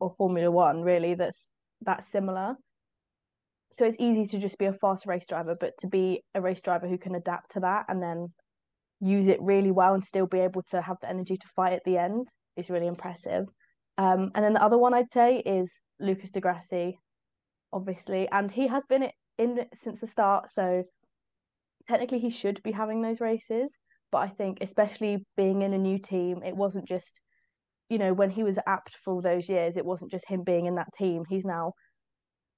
or 0.00 0.10
Formula 0.16 0.50
One 0.50 0.82
really. 0.82 1.14
That's 1.14 1.48
that's 1.80 2.10
similar 2.10 2.56
so 3.72 3.84
it's 3.84 3.96
easy 3.98 4.26
to 4.26 4.38
just 4.38 4.58
be 4.58 4.66
a 4.66 4.72
fast 4.72 5.06
race 5.06 5.26
driver, 5.26 5.56
but 5.58 5.72
to 5.80 5.86
be 5.86 6.22
a 6.34 6.40
race 6.40 6.62
driver 6.62 6.86
who 6.86 6.98
can 6.98 7.14
adapt 7.14 7.52
to 7.52 7.60
that 7.60 7.86
and 7.88 8.02
then 8.02 8.28
use 9.00 9.28
it 9.28 9.40
really 9.40 9.70
well 9.70 9.94
and 9.94 10.04
still 10.04 10.26
be 10.26 10.40
able 10.40 10.62
to 10.70 10.80
have 10.80 10.96
the 11.00 11.08
energy 11.08 11.36
to 11.36 11.48
fight 11.56 11.72
at 11.72 11.82
the 11.84 11.98
end 11.98 12.28
is 12.56 12.70
really 12.70 12.86
impressive. 12.86 13.46
Um, 13.98 14.30
and 14.34 14.44
then 14.44 14.54
the 14.54 14.62
other 14.62 14.78
one 14.78 14.94
I'd 14.94 15.10
say 15.10 15.38
is 15.38 15.70
Lucas 15.98 16.30
di 16.30 16.40
Grassi, 16.40 16.98
obviously, 17.72 18.28
and 18.30 18.50
he 18.50 18.66
has 18.68 18.84
been 18.86 19.10
in 19.38 19.64
since 19.74 20.00
the 20.00 20.06
start, 20.06 20.50
so 20.52 20.84
technically 21.88 22.18
he 22.18 22.30
should 22.30 22.62
be 22.62 22.72
having 22.72 23.02
those 23.02 23.20
races. 23.20 23.72
But 24.10 24.18
I 24.18 24.28
think, 24.28 24.58
especially 24.60 25.24
being 25.36 25.62
in 25.62 25.72
a 25.72 25.78
new 25.78 25.98
team, 25.98 26.42
it 26.44 26.54
wasn't 26.54 26.86
just, 26.86 27.20
you 27.88 27.98
know, 27.98 28.12
when 28.12 28.30
he 28.30 28.44
was 28.44 28.58
Abt 28.66 28.90
for 29.02 29.22
those 29.22 29.48
years, 29.48 29.76
it 29.76 29.86
wasn't 29.86 30.10
just 30.10 30.28
him 30.28 30.42
being 30.44 30.66
in 30.66 30.74
that 30.74 30.92
team. 30.98 31.24
He's 31.28 31.44
now 31.44 31.72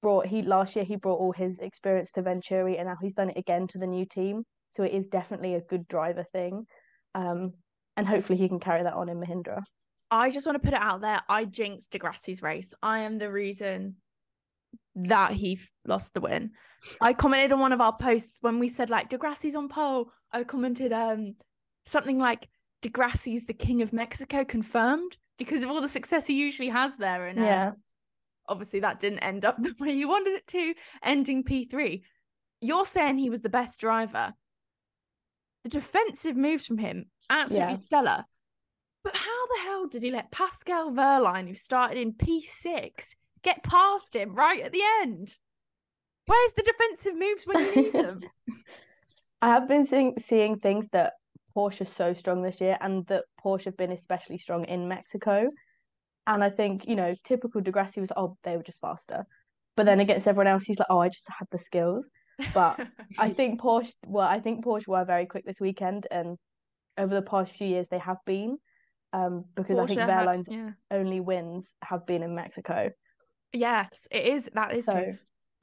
brought 0.05 0.27
he 0.27 0.43
last 0.43 0.77
year 0.77 0.85
he 0.85 0.97
brought 0.97 1.19
all 1.19 1.33
his 1.33 1.59
experience 1.61 2.13
to 2.13 2.21
Venturi 2.21 2.77
and 2.77 2.89
now 2.89 2.97
he's 3.01 3.15
done 3.15 3.31
it 3.31 3.39
again 3.39 3.67
to 3.69 3.79
the 3.79 3.87
new 3.87 4.05
team. 4.05 4.45
So 4.69 4.83
it 4.83 4.93
is 4.93 5.07
definitely 5.07 5.55
a 5.55 5.63
good 5.63 5.89
driver 5.89 6.27
thing. 6.31 6.67
Um, 7.15 7.55
and 7.97 8.07
hopefully 8.07 8.39
he 8.39 8.47
can 8.47 8.61
carry 8.61 8.83
that 8.83 8.93
on 8.93 9.09
in 9.09 9.19
Mahindra. 9.19 9.63
I 10.11 10.31
just 10.31 10.45
want 10.47 10.57
to 10.57 10.67
put 10.67 10.75
it 10.75 10.83
out 10.83 11.01
there. 11.01 11.23
I 11.27 11.47
jinxed 11.47 11.93
di 11.93 11.99
Grassi's 11.99 12.43
race. 12.43 12.75
I 12.83 12.99
am 12.99 13.17
the 13.17 13.33
reason 13.33 13.97
that 14.95 15.33
he 15.33 15.59
lost 15.87 16.13
the 16.13 16.21
win. 16.21 16.51
I 17.01 17.15
commented 17.15 17.53
on 17.53 17.61
one 17.61 17.73
of 17.73 17.81
our 17.81 17.97
posts 17.97 18.37
when 18.43 18.59
we 18.59 18.69
said 18.69 18.91
like 18.91 19.09
di 19.09 19.17
Grassi's 19.17 19.55
on 19.55 19.71
pole. 19.71 20.11
I 20.31 20.45
commented 20.45 20.93
um 20.93 21.35
something 21.87 22.19
like 22.19 22.47
di 22.83 22.91
Grassi's 22.91 23.47
the 23.47 23.55
king 23.55 23.81
of 23.81 23.95
Mexico 23.95 24.45
confirmed 24.45 25.17
because 25.39 25.65
of 25.65 25.71
all 25.71 25.81
the 25.81 25.89
success 25.89 26.27
he 26.27 26.35
usually 26.35 26.69
has 26.69 26.99
there. 26.99 27.27
And 27.27 27.39
uh, 27.39 27.43
yeah, 27.43 27.71
obviously 28.49 28.81
that 28.81 29.01
didn't 29.01 29.21
end 29.21 29.45
up 29.45 29.57
the 29.63 29.75
way 29.81 29.93
you 29.93 30.09
wanted 30.09 30.35
it 30.35 30.47
to, 30.49 30.75
ending 31.03 31.45
P3. 31.45 32.03
You're 32.61 32.87
saying 32.87 33.19
he 33.19 33.31
was 33.31 33.43
the 33.43 33.49
best 33.49 33.81
driver. 33.81 34.35
The 35.65 35.71
defensive 35.71 36.37
moves 36.37 36.67
from 36.67 36.79
him, 36.79 37.07
absolutely 37.31 37.73
yeah. 37.73 37.79
stellar. 37.79 38.25
But 39.03 39.17
how 39.17 39.47
the 39.47 39.63
hell 39.63 39.87
did 39.87 40.03
he 40.03 40.11
let 40.11 40.31
Pascal 40.31 40.91
Wehrlein, 40.91 41.47
who 41.47 41.55
started 41.55 41.99
in 41.99 42.15
P6, 42.15 43.15
get 43.43 43.63
past 43.63 44.17
him 44.17 44.35
right 44.35 44.63
at 44.63 44.73
the 44.73 44.83
end? 45.03 45.37
Where's 46.27 46.53
the 46.55 46.63
defensive 46.63 47.15
moves 47.15 47.45
when 47.45 47.65
you 47.65 47.83
need 47.83 47.93
them? 48.05 48.21
I 49.43 49.49
have 49.49 49.69
been 49.69 49.87
seeing 49.87 50.15
seeing 50.27 50.59
things 50.59 50.89
that 50.93 51.15
Porsche's 51.55 51.93
so 51.93 52.15
strong 52.15 52.43
this 52.43 52.61
year 52.61 52.79
and 52.81 53.07
that 53.07 53.25
Porsche 53.43 53.67
have 53.67 53.77
been 53.77 53.93
especially 53.93 54.39
strong 54.39 54.65
in 54.65 54.89
Mexico. 54.89 55.51
And 56.26 56.43
I 56.43 56.50
think, 56.50 56.87
you 56.87 56.97
know, 56.97 57.14
typical 57.25 57.61
Di 57.61 57.71
Grassi 57.71 58.00
was, 58.00 58.12
oh, 58.16 58.37
they 58.45 58.57
were 58.57 58.62
just 58.62 58.81
faster. 58.81 59.26
But 59.76 59.87
then 59.87 60.00
against 60.00 60.26
everyone 60.26 60.47
else, 60.47 60.64
he's 60.64 60.78
like, 60.78 60.88
oh, 60.90 61.00
I 61.00 61.09
just 61.09 61.28
had 61.28 61.49
the 61.50 61.59
skills. 61.59 62.09
But 62.52 62.81
I 63.19 63.31
think 63.31 63.61
Porsche, 63.61 63.93
well, 64.07 64.26
I 64.26 64.40
think 64.40 64.64
Porsche 64.64 64.88
were 64.88 65.04
very 65.04 65.26
quick 65.26 65.45
this 65.45 65.61
weekend. 65.61 66.07
And 66.11 66.38
over 66.97 67.14
the 67.14 67.23
past 67.23 67.54
few 67.54 67.66
years, 67.66 67.87
they 67.90 67.99
have 67.99 68.19
been. 68.25 68.59
Um, 69.12 69.45
because 69.54 69.76
Porsche 69.76 69.83
I 69.83 69.87
think 69.87 70.00
Wehrlein's 70.00 70.49
yeah. 70.50 70.71
only 70.90 71.21
wins 71.21 71.66
have 71.83 72.07
been 72.07 72.23
in 72.23 72.35
Mexico. 72.35 72.90
Yes, 73.52 74.09
it 74.11 74.26
is. 74.26 74.50
That 74.54 74.75
is 74.75 74.87
so, 74.87 74.93
true. 74.93 75.14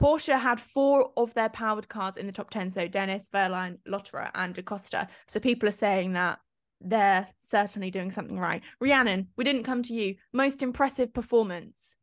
Porsche 0.01 0.39
had 0.39 0.59
four 0.59 1.11
of 1.15 1.33
their 1.33 1.49
powered 1.49 1.87
cars 1.87 2.17
in 2.17 2.25
the 2.25 2.31
top 2.31 2.49
10. 2.49 2.71
So 2.71 2.87
Dennis, 2.87 3.29
Wehrlein, 3.33 3.77
Lotterer, 3.87 4.31
and 4.33 4.53
da 4.53 4.61
Costa. 4.61 5.07
So 5.27 5.39
people 5.39 5.69
are 5.69 5.73
saying 5.73 6.13
that 6.13 6.39
they're 6.83 7.27
certainly 7.39 7.91
doing 7.91 8.11
something 8.11 8.39
right. 8.39 8.61
Rhiannon, 8.79 9.27
we 9.37 9.43
didn't 9.43 9.63
come 9.63 9.83
to 9.83 9.93
you. 9.93 10.15
Most 10.33 10.63
impressive 10.63 11.13
performance. 11.13 11.95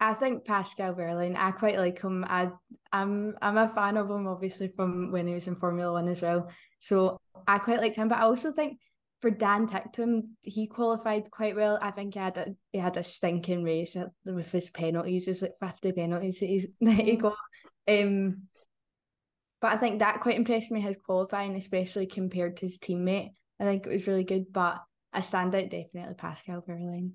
I 0.00 0.14
think 0.14 0.44
Pascal 0.44 0.94
Wehrlein. 0.94 1.36
I 1.36 1.52
quite 1.52 1.78
like 1.78 2.02
him. 2.02 2.24
I 2.28 2.50
I'm 2.92 3.36
I'm 3.40 3.56
a 3.56 3.68
fan 3.68 3.96
of 3.96 4.10
him, 4.10 4.26
obviously 4.26 4.68
from 4.68 5.12
when 5.12 5.28
he 5.28 5.34
was 5.34 5.46
in 5.46 5.54
Formula 5.54 5.92
One 5.92 6.08
as 6.08 6.22
well. 6.22 6.50
So 6.80 7.20
I 7.46 7.58
quite 7.58 7.80
liked 7.80 7.96
him. 7.96 8.08
But 8.08 8.18
I 8.18 8.22
also 8.22 8.50
think 8.50 8.78
for 9.20 9.30
Dan 9.30 9.68
Ticktum, 9.68 10.30
he 10.42 10.66
qualified 10.66 11.30
quite 11.30 11.54
well. 11.54 11.78
I 11.80 11.92
think 11.92 12.14
he 12.14 12.20
had 12.20 12.36
a 12.36 12.46
he 12.72 12.80
had 12.80 12.96
a 12.96 13.04
stinking 13.04 13.62
race 13.62 13.96
with 14.24 14.50
his 14.50 14.70
penalties. 14.70 15.26
There's 15.26 15.42
like 15.42 15.54
fifty 15.60 15.92
penalties 15.92 16.40
that 16.40 16.46
he's 16.46 16.66
that 16.80 16.94
he 16.94 17.14
got. 17.14 17.36
Um, 17.86 18.48
but 19.60 19.72
I 19.72 19.76
think 19.76 20.00
that 20.00 20.20
quite 20.20 20.36
impressed 20.36 20.72
me 20.72 20.80
his 20.80 20.96
qualifying, 20.96 21.54
especially 21.54 22.06
compared 22.06 22.56
to 22.56 22.66
his 22.66 22.80
teammate. 22.80 23.34
I 23.62 23.64
think 23.64 23.86
it 23.86 23.92
was 23.92 24.06
really 24.06 24.24
good. 24.24 24.52
But 24.52 24.78
a 25.12 25.20
standout 25.20 25.70
definitely 25.70 26.14
Pascal 26.16 26.62
Wehrlein. 26.68 27.12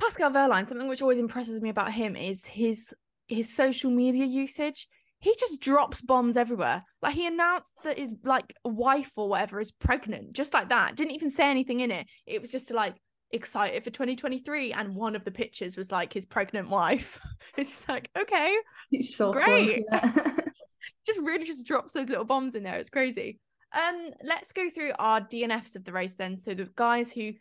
Pascal 0.00 0.30
Wehrlein, 0.30 0.68
something 0.68 0.88
which 0.88 1.02
always 1.02 1.18
impresses 1.18 1.60
me 1.60 1.70
about 1.70 1.92
him 1.92 2.16
is 2.16 2.44
his 2.44 2.94
his 3.26 3.54
social 3.54 3.90
media 3.90 4.24
usage 4.24 4.88
he 5.20 5.34
just 5.38 5.60
drops 5.60 6.00
bombs 6.00 6.36
everywhere. 6.36 6.84
Like 7.02 7.14
he 7.14 7.26
announced 7.26 7.72
that 7.84 7.98
his 7.98 8.14
like 8.24 8.54
wife 8.64 9.10
or 9.16 9.28
whatever 9.28 9.60
is 9.60 9.72
pregnant, 9.72 10.32
just 10.32 10.54
like 10.54 10.68
that. 10.68 10.96
Didn't 10.96 11.14
even 11.14 11.30
say 11.30 11.50
anything 11.50 11.80
in 11.80 11.90
it. 11.90 12.06
It 12.26 12.40
was 12.40 12.52
just 12.52 12.68
to 12.68 12.74
like 12.74 12.94
excited 13.32 13.82
for 13.84 13.90
2023, 13.90 14.72
and 14.72 14.94
one 14.94 15.16
of 15.16 15.24
the 15.24 15.30
pictures 15.30 15.76
was 15.76 15.90
like 15.90 16.12
his 16.12 16.26
pregnant 16.26 16.70
wife. 16.70 17.18
it's 17.56 17.70
just 17.70 17.88
like 17.88 18.10
okay, 18.16 18.56
so 19.00 19.32
great. 19.32 19.84
just 21.06 21.20
really 21.20 21.44
just 21.44 21.66
drops 21.66 21.94
those 21.94 22.08
little 22.08 22.24
bombs 22.24 22.54
in 22.54 22.62
there. 22.62 22.76
It's 22.76 22.90
crazy. 22.90 23.40
Um, 23.72 24.10
let's 24.22 24.52
go 24.52 24.70
through 24.70 24.92
our 24.98 25.20
DNFs 25.20 25.76
of 25.76 25.84
the 25.84 25.92
race 25.92 26.14
then. 26.14 26.36
So 26.36 26.54
the 26.54 26.68
guys 26.74 27.12
who 27.12 27.32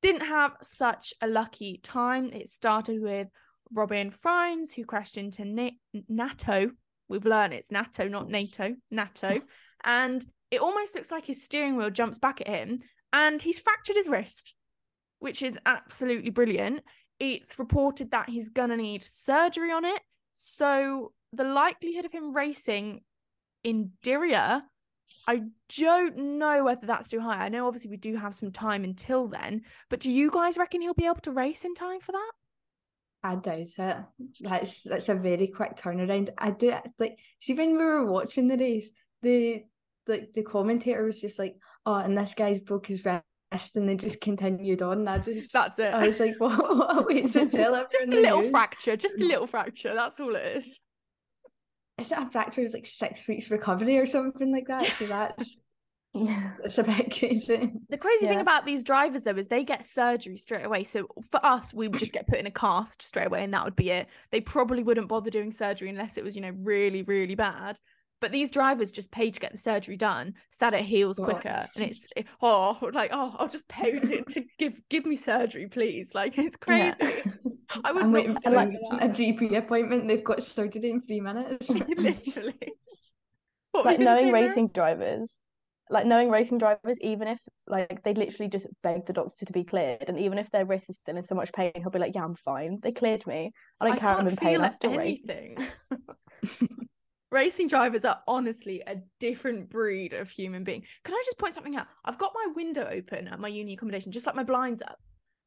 didn't 0.00 0.26
have 0.26 0.56
such 0.62 1.14
a 1.20 1.26
lucky 1.26 1.80
time. 1.82 2.32
It 2.32 2.48
started 2.48 3.00
with 3.00 3.28
Robin 3.72 4.12
Frijns, 4.12 4.74
who 4.74 4.84
crashed 4.84 5.16
into 5.16 5.44
Na- 5.44 5.70
Nato 6.08 6.70
We've 7.12 7.26
learned 7.26 7.52
it's 7.52 7.70
NATO, 7.70 8.08
not 8.08 8.30
NATO, 8.30 8.74
NATO. 8.90 9.38
and 9.84 10.24
it 10.50 10.62
almost 10.62 10.94
looks 10.94 11.10
like 11.10 11.26
his 11.26 11.44
steering 11.44 11.76
wheel 11.76 11.90
jumps 11.90 12.18
back 12.18 12.40
at 12.40 12.48
him 12.48 12.80
and 13.12 13.40
he's 13.40 13.58
fractured 13.58 13.96
his 13.96 14.08
wrist, 14.08 14.54
which 15.18 15.42
is 15.42 15.58
absolutely 15.66 16.30
brilliant. 16.30 16.80
It's 17.20 17.58
reported 17.58 18.12
that 18.12 18.30
he's 18.30 18.48
going 18.48 18.70
to 18.70 18.78
need 18.78 19.04
surgery 19.04 19.70
on 19.70 19.84
it. 19.84 20.00
So 20.36 21.12
the 21.34 21.44
likelihood 21.44 22.06
of 22.06 22.12
him 22.12 22.32
racing 22.32 23.02
in 23.62 23.90
Diriyah, 24.02 24.62
I 25.26 25.42
don't 25.78 26.16
know 26.38 26.64
whether 26.64 26.86
that's 26.86 27.08
too 27.08 27.20
high. 27.20 27.44
I 27.44 27.48
know 27.48 27.66
obviously 27.66 27.90
we 27.90 27.96
do 27.96 28.16
have 28.16 28.34
some 28.34 28.50
time 28.50 28.84
until 28.84 29.28
then, 29.28 29.62
but 29.88 30.00
do 30.00 30.10
you 30.10 30.30
guys 30.30 30.56
reckon 30.56 30.80
he'll 30.80 30.94
be 30.94 31.06
able 31.06 31.16
to 31.16 31.32
race 31.32 31.64
in 31.64 31.74
time 31.74 32.00
for 32.00 32.12
that? 32.12 32.30
I 33.24 33.36
doubt 33.36 33.68
it. 33.78 33.96
That's 34.40 34.82
that's 34.82 35.08
a 35.08 35.14
very 35.14 35.46
quick 35.46 35.76
turnaround. 35.76 36.30
I 36.38 36.50
do 36.50 36.74
like 36.98 37.18
see 37.38 37.54
when 37.54 37.76
we 37.76 37.84
were 37.84 38.10
watching 38.10 38.48
the 38.48 38.56
race, 38.56 38.90
the 39.22 39.64
like 40.08 40.32
the 40.34 40.42
commentator 40.42 41.04
was 41.04 41.20
just 41.20 41.38
like, 41.38 41.54
"Oh, 41.86 41.94
and 41.94 42.18
this 42.18 42.34
guy's 42.34 42.58
broke 42.58 42.86
his 42.86 43.04
wrist," 43.04 43.76
and 43.76 43.88
they 43.88 43.94
just 43.94 44.20
continued 44.20 44.82
on. 44.82 44.98
And 45.00 45.08
I 45.08 45.18
just 45.18 45.52
that's 45.52 45.78
it. 45.78 45.94
I 45.94 46.08
was 46.08 46.18
like, 46.18 46.34
"What? 46.38 46.76
what 46.76 46.98
a 46.98 47.02
way 47.06 47.22
to 47.22 47.48
tell 47.48 47.74
everyone." 47.76 47.86
just 47.92 48.12
a 48.12 48.20
little 48.20 48.40
news. 48.42 48.50
fracture. 48.50 48.96
Just 48.96 49.20
a 49.20 49.24
little 49.32 49.46
fracture. 49.46 49.94
That's 49.94 50.18
all 50.18 50.34
it 50.34 50.56
is. 50.56 50.80
Is 52.02 52.12
it 52.12 52.18
a 52.18 52.30
fracture? 52.30 52.60
It's 52.60 52.74
like 52.74 52.86
six 52.86 53.26
weeks 53.28 53.50
recovery 53.50 53.98
or 53.98 54.06
something 54.06 54.52
like 54.52 54.66
that. 54.68 54.86
So 54.98 55.06
that's 55.06 55.62
yeah, 56.14 56.50
it's 56.62 56.78
a 56.78 56.82
bit 56.82 57.16
crazy. 57.16 57.72
The 57.88 57.96
crazy 57.98 58.26
yeah. 58.26 58.32
thing 58.32 58.40
about 58.40 58.66
these 58.66 58.84
drivers 58.84 59.22
though 59.22 59.32
is 59.32 59.48
they 59.48 59.64
get 59.64 59.84
surgery 59.84 60.36
straight 60.36 60.64
away. 60.64 60.84
So 60.84 61.08
for 61.30 61.44
us, 61.44 61.72
we 61.72 61.88
would 61.88 61.98
just 61.98 62.12
get 62.12 62.26
put 62.26 62.38
in 62.38 62.46
a 62.46 62.50
cast 62.50 63.02
straight 63.02 63.28
away, 63.28 63.44
and 63.44 63.54
that 63.54 63.64
would 63.64 63.76
be 63.76 63.90
it. 63.90 64.08
They 64.30 64.40
probably 64.40 64.82
wouldn't 64.82 65.08
bother 65.08 65.30
doing 65.30 65.50
surgery 65.50 65.88
unless 65.88 66.18
it 66.18 66.24
was, 66.24 66.36
you 66.36 66.42
know, 66.42 66.52
really, 66.58 67.02
really 67.02 67.34
bad. 67.34 67.78
But 68.22 68.30
these 68.30 68.52
drivers 68.52 68.92
just 68.92 69.10
pay 69.10 69.32
to 69.32 69.40
get 69.40 69.50
the 69.50 69.58
surgery 69.58 69.96
done 69.96 70.34
so 70.50 70.58
that 70.60 70.74
it 70.74 70.84
heals 70.84 71.18
oh, 71.18 71.24
quicker. 71.24 71.66
And 71.74 71.84
it's 71.84 72.06
oh, 72.40 72.78
like 72.92 73.10
oh, 73.12 73.34
I'll 73.36 73.48
just 73.48 73.66
pay 73.66 73.98
to, 73.98 74.22
to 74.22 74.44
give 74.60 74.80
give 74.88 75.04
me 75.04 75.16
surgery, 75.16 75.66
please. 75.66 76.12
Like 76.14 76.38
it's 76.38 76.54
crazy. 76.54 76.94
Yeah. 77.00 77.20
I 77.82 77.90
would 77.92 78.06
wait 78.12 78.40
for 78.40 78.50
like 78.50 78.70
a 79.00 79.08
GP 79.08 79.58
appointment. 79.58 80.06
They've 80.06 80.22
got 80.22 80.40
surgery 80.40 80.90
in 80.90 81.02
three 81.02 81.20
minutes. 81.20 81.68
Literally. 81.70 82.72
What 83.72 83.86
like 83.86 83.98
knowing 83.98 84.30
racing 84.30 84.68
drivers 84.68 85.28
like 85.90 86.06
knowing 86.06 86.30
racing 86.30 86.58
drivers, 86.58 86.96
even 87.00 87.26
if 87.26 87.40
like 87.66 88.04
they 88.04 88.14
literally 88.14 88.48
just 88.48 88.68
beg 88.84 89.04
the 89.04 89.12
doctor 89.12 89.44
to 89.44 89.52
be 89.52 89.64
cleared, 89.64 90.04
and 90.08 90.18
even 90.18 90.38
if 90.38 90.48
their 90.50 90.64
wrist 90.64 90.88
is 90.88 90.96
still 90.96 91.16
in 91.16 91.22
so 91.24 91.34
much 91.34 91.52
pain, 91.52 91.72
he'll 91.74 91.90
be 91.90 91.98
like, 91.98 92.14
"Yeah, 92.14 92.24
I'm 92.24 92.36
fine. 92.36 92.78
They 92.82 92.92
cleared 92.92 93.26
me. 93.26 93.52
I 93.80 93.88
don't 93.88 93.96
I 93.96 93.98
care. 93.98 94.10
I'm 94.10 94.28
in 94.28 94.36
pain. 94.36 94.60
I 94.60 94.70
still 94.70 94.98
anything." 94.98 95.58
Racing 97.32 97.66
drivers 97.66 98.04
are 98.04 98.20
honestly 98.28 98.82
a 98.86 98.96
different 99.18 99.70
breed 99.70 100.12
of 100.12 100.30
human 100.30 100.62
being. 100.62 100.84
Can 101.04 101.14
I 101.14 101.22
just 101.24 101.38
point 101.38 101.54
something 101.54 101.76
out? 101.76 101.88
I've 102.04 102.18
got 102.18 102.34
my 102.34 102.52
window 102.54 102.86
open 102.88 103.26
at 103.26 103.40
my 103.40 103.48
uni 103.48 103.72
accommodation, 103.72 104.12
just 104.12 104.26
like 104.26 104.36
my 104.36 104.44
blinds 104.44 104.82
up, 104.82 105.00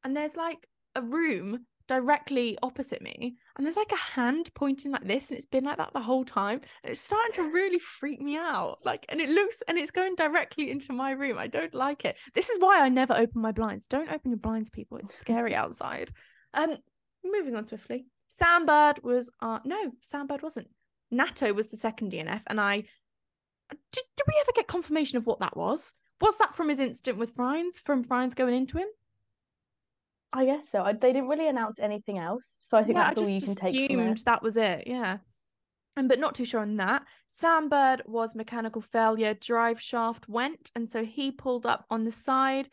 and 0.04 0.14
there's 0.14 0.36
like 0.36 0.66
a 0.94 1.02
room 1.02 1.64
directly 1.88 2.58
opposite 2.62 3.00
me 3.00 3.36
and 3.56 3.64
there's 3.64 3.76
like 3.76 3.92
a 3.92 4.14
hand 4.14 4.50
pointing 4.54 4.90
like 4.90 5.06
this 5.06 5.28
and 5.28 5.36
it's 5.36 5.46
been 5.46 5.62
like 5.62 5.76
that 5.76 5.92
the 5.92 6.00
whole 6.00 6.24
time 6.24 6.60
and 6.82 6.90
it's 6.90 7.00
starting 7.00 7.32
to 7.32 7.52
really 7.52 7.78
freak 7.78 8.20
me 8.20 8.36
out 8.36 8.78
like 8.84 9.06
and 9.08 9.20
it 9.20 9.28
looks 9.28 9.62
and 9.68 9.78
it's 9.78 9.92
going 9.92 10.14
directly 10.16 10.70
into 10.70 10.92
my 10.92 11.12
room. 11.12 11.38
I 11.38 11.46
don't 11.46 11.74
like 11.74 12.04
it. 12.04 12.16
This 12.34 12.48
is 12.48 12.58
why 12.60 12.80
i 12.80 12.88
never 12.88 13.14
open 13.14 13.40
my 13.40 13.52
blinds. 13.52 13.86
Don't 13.86 14.10
open 14.10 14.32
your 14.32 14.38
blinds 14.38 14.70
people. 14.70 14.98
It's 14.98 15.16
scary 15.16 15.54
outside. 15.54 16.10
Um 16.54 16.76
moving 17.24 17.54
on 17.54 17.66
swiftly. 17.66 18.06
Sam 18.28 18.66
Bird 18.66 19.00
was 19.04 19.30
uh 19.40 19.60
no 19.64 19.92
Sam 20.00 20.26
Bird 20.26 20.42
wasn't 20.42 20.68
nato 21.16 21.52
was 21.52 21.68
the 21.68 21.76
second 21.76 22.12
dnf 22.12 22.42
and 22.46 22.60
i 22.60 22.76
did, 22.76 24.04
did 24.16 24.26
we 24.26 24.34
ever 24.40 24.52
get 24.54 24.66
confirmation 24.66 25.18
of 25.18 25.26
what 25.26 25.40
that 25.40 25.56
was 25.56 25.92
was 26.20 26.38
that 26.38 26.54
from 26.54 26.68
his 26.68 26.80
incident 26.80 27.18
with 27.18 27.36
Frijns 27.36 27.80
from 27.82 28.04
Frijns 28.04 28.34
going 28.34 28.54
into 28.54 28.78
him 28.78 28.88
I 30.32 30.44
guess 30.44 30.68
so. 30.68 30.82
I, 30.82 30.92
they 30.92 31.12
didn't 31.12 31.28
really 31.28 31.48
announce 31.48 31.78
anything 31.80 32.18
else, 32.18 32.44
so 32.60 32.76
I 32.76 32.82
think 32.82 32.96
yeah, 32.96 33.04
that's 33.04 33.20
I 33.20 33.24
all 33.24 33.30
you 33.30 33.40
can 33.40 33.54
take 33.54 33.90
from 33.90 34.00
it. 34.00 34.24
That 34.26 34.42
was 34.42 34.56
it. 34.58 34.84
Yeah. 34.86 35.18
And 35.96 36.08
but 36.10 36.18
not 36.18 36.34
too 36.34 36.44
sure 36.44 36.60
on 36.60 36.76
that. 36.76 37.04
Sam 37.28 37.70
Bird 37.70 38.02
was 38.04 38.34
mechanical 38.34 38.82
failure. 38.82 39.32
Drive 39.32 39.80
shaft 39.80 40.28
went, 40.28 40.70
and 40.74 40.90
so 40.90 41.04
he 41.04 41.30
pulled 41.30 41.64
up 41.64 41.86
on 41.90 42.04
the 42.04 42.12
side. 42.12 42.68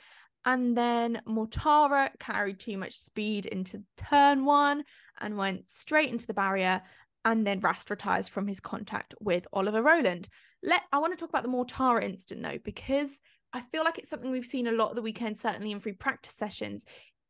And 0.45 0.75
then 0.75 1.21
Mortara 1.25 2.09
carried 2.19 2.59
too 2.59 2.77
much 2.77 2.97
speed 2.97 3.45
into 3.45 3.81
turn 3.95 4.43
one 4.43 4.83
and 5.21 5.37
went 5.37 5.69
straight 5.69 6.09
into 6.09 6.27
the 6.27 6.33
barrier. 6.33 6.81
And 7.25 7.47
then 7.47 7.61
Rast 7.61 7.89
retires 7.89 8.27
from 8.27 8.47
his 8.47 8.59
contact 8.59 9.13
with 9.21 9.47
Oliver 9.53 9.81
Rowland. 9.81 10.27
Let 10.61 10.81
I 10.91 10.99
want 10.99 11.13
to 11.13 11.17
talk 11.17 11.29
about 11.29 11.43
the 11.43 11.49
Mortara 11.49 12.03
incident 12.03 12.45
though, 12.45 12.59
because 12.63 13.21
I 13.53 13.61
feel 13.61 13.83
like 13.83 13.97
it's 13.97 14.09
something 14.09 14.31
we've 14.31 14.45
seen 14.45 14.67
a 14.67 14.71
lot 14.71 14.89
of 14.89 14.95
the 14.95 15.01
weekend, 15.01 15.37
certainly 15.37 15.71
in 15.71 15.79
free 15.79 15.93
practice 15.93 16.33
sessions, 16.33 16.85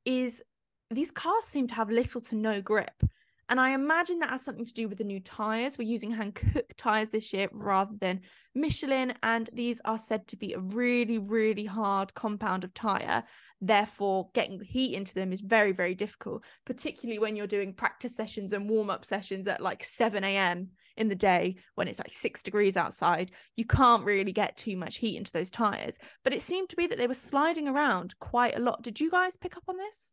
is 0.05 0.41
these 0.89 1.11
cars 1.11 1.45
seem 1.45 1.67
to 1.67 1.75
have 1.75 1.89
little 1.89 2.21
to 2.21 2.35
no 2.35 2.61
grip. 2.61 3.03
And 3.49 3.59
I 3.59 3.71
imagine 3.71 4.19
that 4.19 4.29
has 4.29 4.43
something 4.43 4.65
to 4.65 4.73
do 4.73 4.87
with 4.87 4.97
the 4.97 5.03
new 5.03 5.19
tyres. 5.19 5.77
We're 5.77 5.87
using 5.87 6.15
Hankook 6.15 6.71
tyres 6.77 7.09
this 7.09 7.33
year 7.33 7.49
rather 7.51 7.93
than 7.99 8.21
Michelin, 8.55 9.13
and 9.21 9.49
these 9.53 9.81
are 9.85 9.99
said 9.99 10.27
to 10.29 10.37
be 10.37 10.53
a 10.53 10.59
really, 10.59 11.17
really 11.17 11.65
hard 11.65 12.13
compound 12.13 12.63
of 12.63 12.73
tyre. 12.73 13.23
Therefore, 13.65 14.29
getting 14.33 14.59
heat 14.59 14.93
into 14.93 15.13
them 15.13 15.31
is 15.31 15.39
very, 15.39 15.71
very 15.71 15.95
difficult, 15.95 16.43
particularly 16.65 17.17
when 17.17 17.37
you're 17.37 17.47
doing 17.47 17.73
practice 17.73 18.13
sessions 18.13 18.51
and 18.51 18.69
warm 18.69 18.89
up 18.89 19.05
sessions 19.05 19.47
at 19.47 19.61
like 19.61 19.85
7 19.85 20.21
a.m. 20.21 20.71
in 20.97 21.07
the 21.07 21.15
day 21.15 21.55
when 21.75 21.87
it's 21.87 21.97
like 21.97 22.11
six 22.11 22.43
degrees 22.43 22.75
outside, 22.75 23.31
you 23.55 23.63
can't 23.63 24.03
really 24.03 24.33
get 24.33 24.57
too 24.57 24.75
much 24.75 24.97
heat 24.97 25.15
into 25.15 25.31
those 25.31 25.49
tires. 25.49 25.97
But 26.25 26.33
it 26.33 26.41
seemed 26.41 26.71
to 26.71 26.75
be 26.75 26.87
that 26.87 26.97
they 26.97 27.07
were 27.07 27.13
sliding 27.13 27.69
around 27.69 28.19
quite 28.19 28.57
a 28.57 28.59
lot. 28.59 28.81
Did 28.81 28.99
you 28.99 29.09
guys 29.09 29.37
pick 29.37 29.55
up 29.55 29.63
on 29.69 29.77
this? 29.77 30.11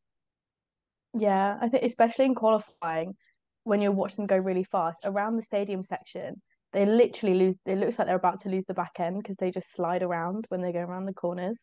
Yeah, 1.12 1.58
I 1.60 1.68
think 1.68 1.82
especially 1.82 2.26
in 2.26 2.36
qualifying, 2.36 3.16
when 3.64 3.82
you're 3.82 3.90
watching 3.90 4.18
them 4.18 4.26
go 4.28 4.36
really 4.36 4.62
fast 4.62 5.00
around 5.02 5.34
the 5.34 5.42
stadium 5.42 5.82
section, 5.82 6.40
they 6.72 6.86
literally 6.86 7.34
lose. 7.34 7.56
It 7.66 7.78
looks 7.78 7.98
like 7.98 8.06
they're 8.06 8.14
about 8.14 8.42
to 8.42 8.48
lose 8.48 8.66
the 8.66 8.74
back 8.74 9.00
end 9.00 9.20
because 9.20 9.34
they 9.38 9.50
just 9.50 9.72
slide 9.72 10.04
around 10.04 10.46
when 10.50 10.62
they 10.62 10.70
go 10.70 10.78
around 10.78 11.06
the 11.06 11.12
corners. 11.12 11.58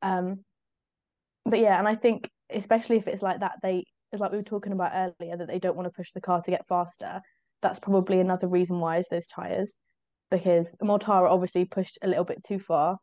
Um, 0.00 0.44
but 1.44 1.58
yeah, 1.58 1.78
and 1.78 1.88
I 1.88 1.94
think 1.94 2.28
especially 2.50 2.96
if 2.96 3.08
it's 3.08 3.22
like 3.22 3.40
that, 3.40 3.58
they 3.62 3.84
it's 4.12 4.20
like 4.20 4.30
we 4.30 4.38
were 4.38 4.44
talking 4.44 4.72
about 4.72 4.92
earlier 4.94 5.36
that 5.36 5.48
they 5.48 5.58
don't 5.58 5.76
want 5.76 5.86
to 5.86 5.96
push 5.96 6.12
the 6.12 6.20
car 6.20 6.40
to 6.42 6.50
get 6.50 6.66
faster. 6.68 7.20
That's 7.62 7.80
probably 7.80 8.20
another 8.20 8.46
reason 8.46 8.78
why 8.78 8.98
is 8.98 9.08
those 9.10 9.26
tires, 9.26 9.74
because 10.30 10.76
Mortara 10.82 11.30
obviously 11.30 11.64
pushed 11.64 11.98
a 12.02 12.08
little 12.08 12.24
bit 12.24 12.44
too 12.44 12.58
far, 12.58 12.98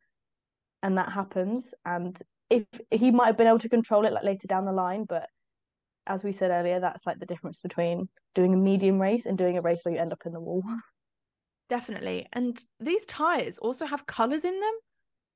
and 0.84 0.98
that 0.98 1.12
happens. 1.12 1.74
And 1.86 2.18
if 2.50 2.66
he 2.92 3.12
might 3.12 3.28
have 3.28 3.38
been 3.38 3.48
able 3.48 3.60
to 3.60 3.70
control 3.70 4.06
it 4.06 4.14
like 4.14 4.24
later 4.24 4.48
down 4.48 4.66
the 4.66 4.72
line, 4.72 5.06
but 5.08 5.28
as 6.08 6.24
we 6.24 6.32
said 6.32 6.52
earlier, 6.52 6.80
that's 6.80 7.06
like 7.06 7.20
the 7.20 7.26
difference 7.26 7.62
between 7.62 8.10
doing 8.36 8.54
a 8.54 8.58
medium 8.58 9.02
race 9.02 9.26
and 9.26 9.38
doing 9.38 9.58
a 9.58 9.62
race 9.62 9.82
where 9.84 9.94
you 9.94 10.02
end 10.02 10.14
up 10.14 10.24
in 10.26 10.34
the 10.34 10.40
wall. 10.40 10.64
Definitely. 11.70 12.28
And 12.34 12.62
these 12.80 13.06
tires 13.06 13.58
also 13.58 13.86
have 13.86 14.06
colors 14.06 14.44
in 14.44 14.60
them. 14.60 14.74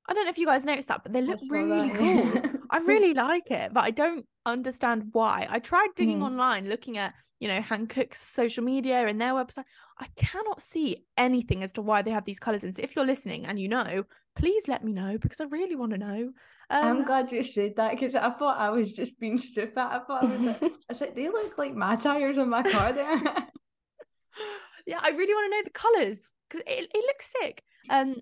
I 0.08 0.12
don't 0.12 0.24
know 0.24 0.30
if 0.30 0.38
you 0.38 0.46
guys 0.46 0.64
noticed 0.64 0.88
that, 0.88 1.02
but 1.02 1.12
they 1.12 1.22
look 1.22 1.40
really 1.48 1.88
that, 1.88 1.96
cool. 1.96 2.50
I 2.70 2.78
really 2.78 3.14
like 3.14 3.50
it, 3.50 3.72
but 3.72 3.84
I 3.84 3.90
don't 3.90 4.26
understand 4.44 5.08
why. 5.12 5.46
I 5.50 5.58
tried 5.58 5.88
digging 5.96 6.20
mm. 6.20 6.24
online, 6.24 6.68
looking 6.68 6.98
at, 6.98 7.14
you 7.40 7.48
know, 7.48 7.60
Hankook's 7.60 8.20
social 8.20 8.64
media 8.64 9.06
and 9.06 9.20
their 9.20 9.32
website. 9.32 9.64
I 9.98 10.06
cannot 10.16 10.62
see 10.62 11.04
anything 11.16 11.62
as 11.62 11.72
to 11.74 11.82
why 11.82 12.02
they 12.02 12.10
have 12.10 12.24
these 12.24 12.38
colors 12.38 12.64
in. 12.64 12.72
So 12.72 12.82
if 12.82 12.94
you're 12.94 13.06
listening 13.06 13.46
and 13.46 13.58
you 13.58 13.68
know, 13.68 14.04
please 14.36 14.68
let 14.68 14.84
me 14.84 14.92
know 14.92 15.18
because 15.18 15.40
I 15.40 15.44
really 15.44 15.76
want 15.76 15.92
to 15.92 15.98
know. 15.98 16.32
Um, 16.68 16.84
I'm 16.98 17.04
glad 17.04 17.32
you 17.32 17.42
said 17.42 17.76
that 17.76 17.92
because 17.92 18.14
I 18.14 18.30
thought 18.30 18.58
I 18.58 18.70
was 18.70 18.92
just 18.92 19.18
being 19.18 19.38
stupid. 19.38 19.78
I 19.78 20.00
thought 20.00 20.24
I 20.24 20.26
was 20.26 20.42
like, 20.42 20.62
I 20.62 20.70
was 20.88 21.00
like, 21.00 21.14
they 21.14 21.28
look 21.28 21.56
like 21.58 21.72
my 21.72 21.96
tires 21.96 22.38
on 22.38 22.50
my 22.50 22.62
car 22.62 22.92
there. 22.92 23.22
yeah, 24.86 24.98
I 25.00 25.10
really 25.10 25.34
want 25.34 25.52
to 25.52 25.56
know 25.56 25.62
the 25.64 25.70
colors 25.70 26.32
because 26.48 26.64
it, 26.66 26.90
it 26.92 27.04
looks 27.06 27.32
sick. 27.40 27.62
Um, 27.88 28.16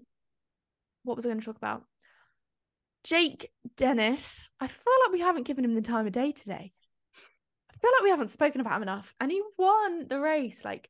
what 1.05 1.17
was 1.17 1.25
I 1.25 1.29
going 1.29 1.41
to 1.41 1.47
talk 1.47 1.57
about? 1.57 1.85
Jake 3.05 3.51
Dennis. 3.77 4.51
I 4.59 4.67
feel 4.67 4.93
like 5.05 5.13
we 5.13 5.21
haven't 5.21 5.47
given 5.47 5.65
him 5.65 5.75
the 5.75 5.83
time 5.83 6.07
of 6.07 6.13
day 6.13 6.33
today. 6.33 6.73
I 7.71 7.77
feel 7.77 7.91
like 7.93 8.03
we 8.03 8.11
haven't 8.11 8.31
spoken 8.31 8.61
about 8.63 8.77
him 8.77 8.83
enough. 8.83 9.13
And 9.21 9.31
he 9.31 9.43
won 9.59 10.09
the 10.09 10.19
race. 10.19 10.65
Like, 10.65 10.89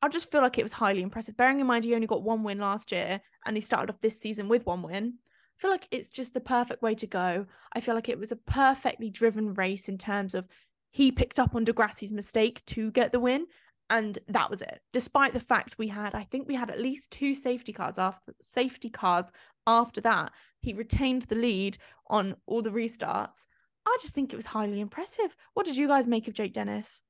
I 0.00 0.08
just 0.08 0.30
feel 0.30 0.40
like 0.40 0.58
it 0.58 0.62
was 0.62 0.72
highly 0.72 1.02
impressive. 1.02 1.36
Bearing 1.36 1.60
in 1.60 1.66
mind 1.66 1.84
he 1.84 1.94
only 1.94 2.06
got 2.06 2.22
one 2.22 2.44
win 2.44 2.58
last 2.58 2.92
year 2.92 3.20
and 3.44 3.56
he 3.56 3.60
started 3.60 3.92
off 3.92 4.00
this 4.00 4.20
season 4.20 4.48
with 4.48 4.64
one 4.64 4.82
win. 4.82 5.14
I 5.58 5.60
feel 5.60 5.70
like 5.70 5.88
it's 5.90 6.08
just 6.08 6.34
the 6.34 6.40
perfect 6.40 6.82
way 6.82 6.94
to 6.94 7.06
go. 7.06 7.46
I 7.72 7.80
feel 7.80 7.94
like 7.94 8.08
it 8.08 8.18
was 8.18 8.32
a 8.32 8.36
perfectly 8.36 9.10
driven 9.10 9.54
race 9.54 9.88
in 9.88 9.98
terms 9.98 10.34
of 10.34 10.46
he 10.92 11.10
picked 11.10 11.38
up 11.38 11.54
on 11.54 11.64
di 11.64 11.72
Grassi's 11.72 12.12
mistake 12.12 12.64
to 12.66 12.90
get 12.92 13.12
the 13.12 13.20
win 13.20 13.46
and 13.90 14.18
that 14.28 14.48
was 14.48 14.62
it 14.62 14.80
despite 14.92 15.32
the 15.32 15.40
fact 15.40 15.76
we 15.78 15.88
had 15.88 16.14
i 16.14 16.24
think 16.24 16.48
we 16.48 16.54
had 16.54 16.70
at 16.70 16.80
least 16.80 17.10
two 17.10 17.34
safety 17.34 17.72
cars 17.72 17.98
after 17.98 18.32
safety 18.40 18.88
cars 18.88 19.30
after 19.66 20.00
that 20.00 20.32
he 20.62 20.72
retained 20.72 21.22
the 21.22 21.34
lead 21.34 21.76
on 22.08 22.36
all 22.46 22.62
the 22.62 22.70
restarts 22.70 23.46
i 23.86 23.98
just 24.00 24.14
think 24.14 24.32
it 24.32 24.36
was 24.36 24.46
highly 24.46 24.80
impressive 24.80 25.36
what 25.54 25.66
did 25.66 25.76
you 25.76 25.86
guys 25.86 26.06
make 26.06 26.28
of 26.28 26.34
jake 26.34 26.52
dennis 26.52 27.02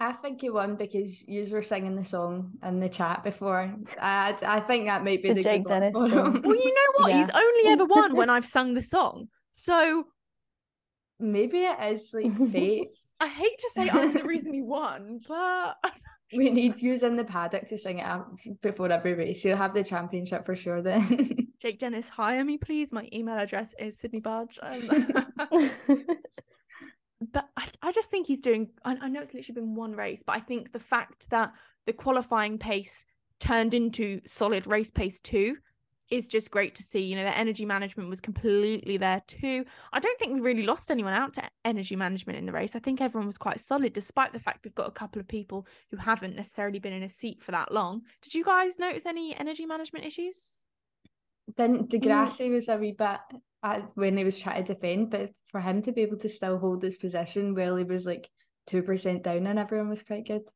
I 0.00 0.12
think 0.12 0.40
he 0.40 0.50
won 0.50 0.76
because 0.76 1.26
you 1.26 1.46
were 1.50 1.62
singing 1.62 1.94
the 1.94 2.04
song 2.04 2.52
in 2.62 2.80
the 2.80 2.88
chat 2.88 3.22
before. 3.22 3.74
I 4.00 4.36
I 4.44 4.60
think 4.60 4.86
that 4.86 5.04
might 5.04 5.22
be 5.22 5.28
the, 5.28 5.34
the 5.36 5.42
Jake 5.42 5.64
Dennis. 5.64 5.92
Well, 5.94 6.08
you 6.08 6.74
know 6.74 6.92
what? 6.96 7.10
Yeah. 7.10 7.18
He's 7.18 7.30
only 7.30 7.72
ever 7.72 7.84
won 7.84 8.16
when 8.16 8.28
I've 8.34 8.44
sung 8.44 8.74
the 8.74 8.82
song. 8.82 9.28
So 9.52 10.04
maybe 11.20 11.58
it 11.60 11.78
is 11.92 12.10
like 12.12 12.36
fate. 12.52 12.88
I 13.20 13.28
hate 13.28 13.58
to 13.58 13.70
say 13.70 13.88
I'm 13.88 14.12
the 14.12 14.24
reason 14.24 14.52
he 14.52 14.62
won, 14.62 15.20
but 15.28 15.76
we 16.36 16.50
need 16.50 16.80
you 16.80 16.94
in 16.94 17.16
the 17.16 17.24
paddock 17.24 17.68
to 17.68 17.78
sing 17.78 17.98
it 17.98 18.06
out 18.06 18.38
before 18.62 18.90
every 18.90 19.14
race. 19.14 19.44
You'll 19.44 19.56
have 19.56 19.74
the 19.74 19.84
championship 19.84 20.46
for 20.46 20.54
sure 20.54 20.82
then. 20.82 21.48
Jake 21.60 21.78
Dennis, 21.78 22.08
hire 22.08 22.44
me, 22.44 22.58
please. 22.58 22.92
My 22.92 23.08
email 23.12 23.36
address 23.36 23.74
is 23.78 23.98
Sydney 23.98 24.20
Barge. 24.20 24.58
Um, 24.62 25.26
but 27.32 27.48
I, 27.56 27.68
I 27.82 27.92
just 27.92 28.10
think 28.10 28.26
he's 28.26 28.40
doing. 28.40 28.70
I, 28.84 28.96
I 29.02 29.08
know 29.08 29.20
it's 29.20 29.34
literally 29.34 29.60
been 29.60 29.74
one 29.74 29.92
race, 29.92 30.22
but 30.26 30.36
I 30.36 30.40
think 30.40 30.72
the 30.72 30.78
fact 30.78 31.30
that 31.30 31.52
the 31.86 31.92
qualifying 31.92 32.58
pace 32.58 33.04
turned 33.40 33.74
into 33.74 34.20
solid 34.26 34.66
race 34.66 34.90
pace 34.90 35.20
too 35.20 35.56
is 36.10 36.26
just 36.28 36.50
great 36.50 36.74
to 36.76 36.82
see. 36.82 37.00
You 37.00 37.16
know, 37.16 37.24
their 37.24 37.34
energy 37.34 37.64
management 37.64 38.08
was 38.08 38.20
completely 38.20 38.96
there 38.96 39.22
too. 39.26 39.64
I 39.92 40.00
don't 40.00 40.18
think 40.18 40.34
we 40.34 40.40
really 40.40 40.64
lost 40.64 40.90
anyone 40.90 41.12
out 41.12 41.34
to 41.34 41.42
energy 41.64 41.96
management 41.96 42.38
in 42.38 42.46
the 42.46 42.52
race. 42.52 42.76
I 42.76 42.78
think 42.78 43.00
everyone 43.00 43.26
was 43.26 43.38
quite 43.38 43.60
solid, 43.60 43.92
despite 43.92 44.32
the 44.32 44.40
fact 44.40 44.64
we've 44.64 44.74
got 44.74 44.88
a 44.88 44.92
couple 44.92 45.20
of 45.20 45.28
people 45.28 45.66
who 45.90 45.96
haven't 45.96 46.36
necessarily 46.36 46.78
been 46.78 46.92
in 46.92 47.02
a 47.02 47.08
seat 47.08 47.42
for 47.42 47.52
that 47.52 47.72
long. 47.72 48.02
Did 48.22 48.34
you 48.34 48.44
guys 48.44 48.78
notice 48.78 49.06
any 49.06 49.34
energy 49.36 49.66
management 49.66 50.04
issues? 50.04 50.64
Then 51.56 51.86
di 51.86 51.98
Grassi 51.98 52.50
was 52.50 52.68
a 52.68 52.76
wee 52.76 52.92
bit 52.92 53.20
uh, 53.62 53.80
when 53.94 54.16
he 54.16 54.24
was 54.24 54.38
trying 54.38 54.64
to 54.64 54.74
defend, 54.74 55.10
but 55.10 55.30
for 55.48 55.60
him 55.60 55.82
to 55.82 55.92
be 55.92 56.02
able 56.02 56.18
to 56.18 56.28
still 56.28 56.58
hold 56.58 56.82
his 56.82 56.96
position 56.96 57.54
while 57.54 57.76
he 57.76 57.84
was 57.84 58.06
like 58.06 58.28
two 58.66 58.82
percent 58.82 59.22
down 59.22 59.46
and 59.46 59.58
everyone 59.58 59.90
was 59.90 60.02
quite 60.02 60.26
good. 60.26 60.48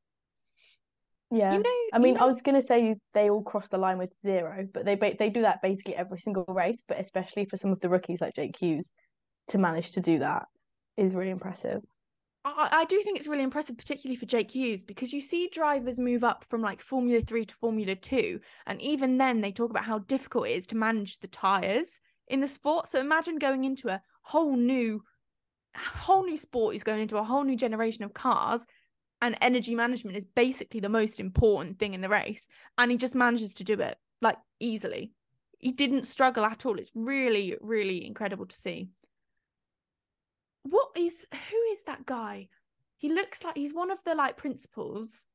Yeah, 1.31 1.53
you 1.53 1.59
know, 1.59 1.71
I 1.93 1.99
mean, 1.99 2.15
know... 2.15 2.21
I 2.21 2.27
was 2.27 2.41
gonna 2.41 2.63
say 2.63 2.97
they 3.13 3.29
all 3.29 3.43
cross 3.43 3.69
the 3.69 3.77
line 3.77 3.99
with 3.99 4.13
zero, 4.23 4.67
but 4.73 4.87
they 4.87 4.97
they 4.97 5.29
do 5.29 5.43
that 5.43 5.61
basically 5.61 5.95
every 5.95 6.19
single 6.19 6.45
race. 6.49 6.83
But 6.89 7.01
especially 7.01 7.45
for 7.45 7.57
some 7.57 7.71
of 7.71 7.81
the 7.81 7.91
rookies 7.91 8.21
like 8.21 8.35
Jake 8.35 8.57
Hughes, 8.59 8.93
to 9.49 9.59
manage 9.59 9.93
to 9.93 10.01
do 10.01 10.21
that 10.21 10.47
is 10.97 11.15
really 11.15 11.31
impressive. 11.31 11.83
I, 12.45 12.69
I 12.73 12.85
do 12.87 13.01
think 13.03 13.19
it's 13.19 13.29
really 13.29 13.43
impressive, 13.43 13.77
particularly 13.77 14.17
for 14.17 14.25
Jake 14.25 14.51
Hughes, 14.51 14.85
because 14.85 15.13
you 15.13 15.21
see 15.21 15.51
drivers 15.53 15.99
move 15.99 16.25
up 16.25 16.45
from 16.49 16.63
like 16.63 16.81
Formula 16.81 17.21
Three 17.21 17.45
to 17.45 17.55
Formula 17.57 17.95
Two, 17.95 18.41
and 18.67 18.81
even 18.81 19.19
then 19.19 19.43
they 19.43 19.53
talk 19.53 19.71
about 19.71 19.85
how 19.85 19.99
difficult 19.99 20.49
it 20.49 20.53
is 20.53 20.67
to 20.69 20.77
manage 20.77 21.19
the 21.19 21.29
tires 21.29 22.01
in 22.29 22.41
the 22.41 22.49
sport. 22.49 22.89
So 22.89 23.01
imagine 23.01 23.37
going 23.39 23.65
into 23.65 23.89
a 23.89 24.01
whole 24.23 24.57
new, 24.57 25.03
whole 25.77 26.25
new 26.25 26.37
sport. 26.37 26.73
He's 26.73 26.85
going 26.85 27.03
into 27.03 27.19
a 27.19 27.25
whole 27.25 27.45
new 27.45 27.57
generation 27.57 28.05
of 28.05 28.15
cars 28.15 28.65
and 29.21 29.37
energy 29.41 29.75
management 29.75 30.17
is 30.17 30.25
basically 30.25 30.81
the 30.81 30.89
most 30.89 31.19
important 31.19 31.79
thing 31.79 31.95
in 31.95 32.01
the 32.01 32.09
race 32.09 32.49
and 32.77 32.91
he 32.91 32.97
just 32.97 33.15
manages 33.15 33.55
to 33.55 33.65
do 33.65 33.75
it 33.75 33.97
like 34.23 34.37
easily. 34.61 35.13
He 35.59 35.73
didn't 35.73 36.07
struggle 36.07 36.45
at 36.45 36.65
all. 36.67 36.79
It's 36.79 36.93
really 36.95 37.57
really 37.61 38.07
incredible 38.07 38.47
to 38.47 38.57
see. 38.57 38.89
What 40.63 40.89
is 40.97 41.27
who 41.33 41.73
is 41.73 41.83
that 41.87 42.07
guy? 42.07 42.49
He 42.97 43.13
looks 43.13 43.45
like 43.45 43.57
he's 43.57 43.75
one 43.75 43.91
of 43.91 44.03
the 44.05 44.15
like 44.15 44.37
principals 44.37 45.27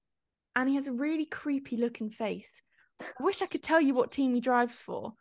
and 0.55 0.69
he 0.69 0.75
has 0.75 0.87
a 0.87 0.93
really 0.93 1.25
creepy 1.25 1.77
looking 1.77 2.09
face. 2.09 2.61
I 3.01 3.23
wish 3.23 3.41
i 3.41 3.47
could 3.47 3.63
tell 3.63 3.81
you 3.81 3.93
what 3.93 4.11
team 4.11 4.33
he 4.33 4.39
drives 4.39 4.79
for 4.79 5.13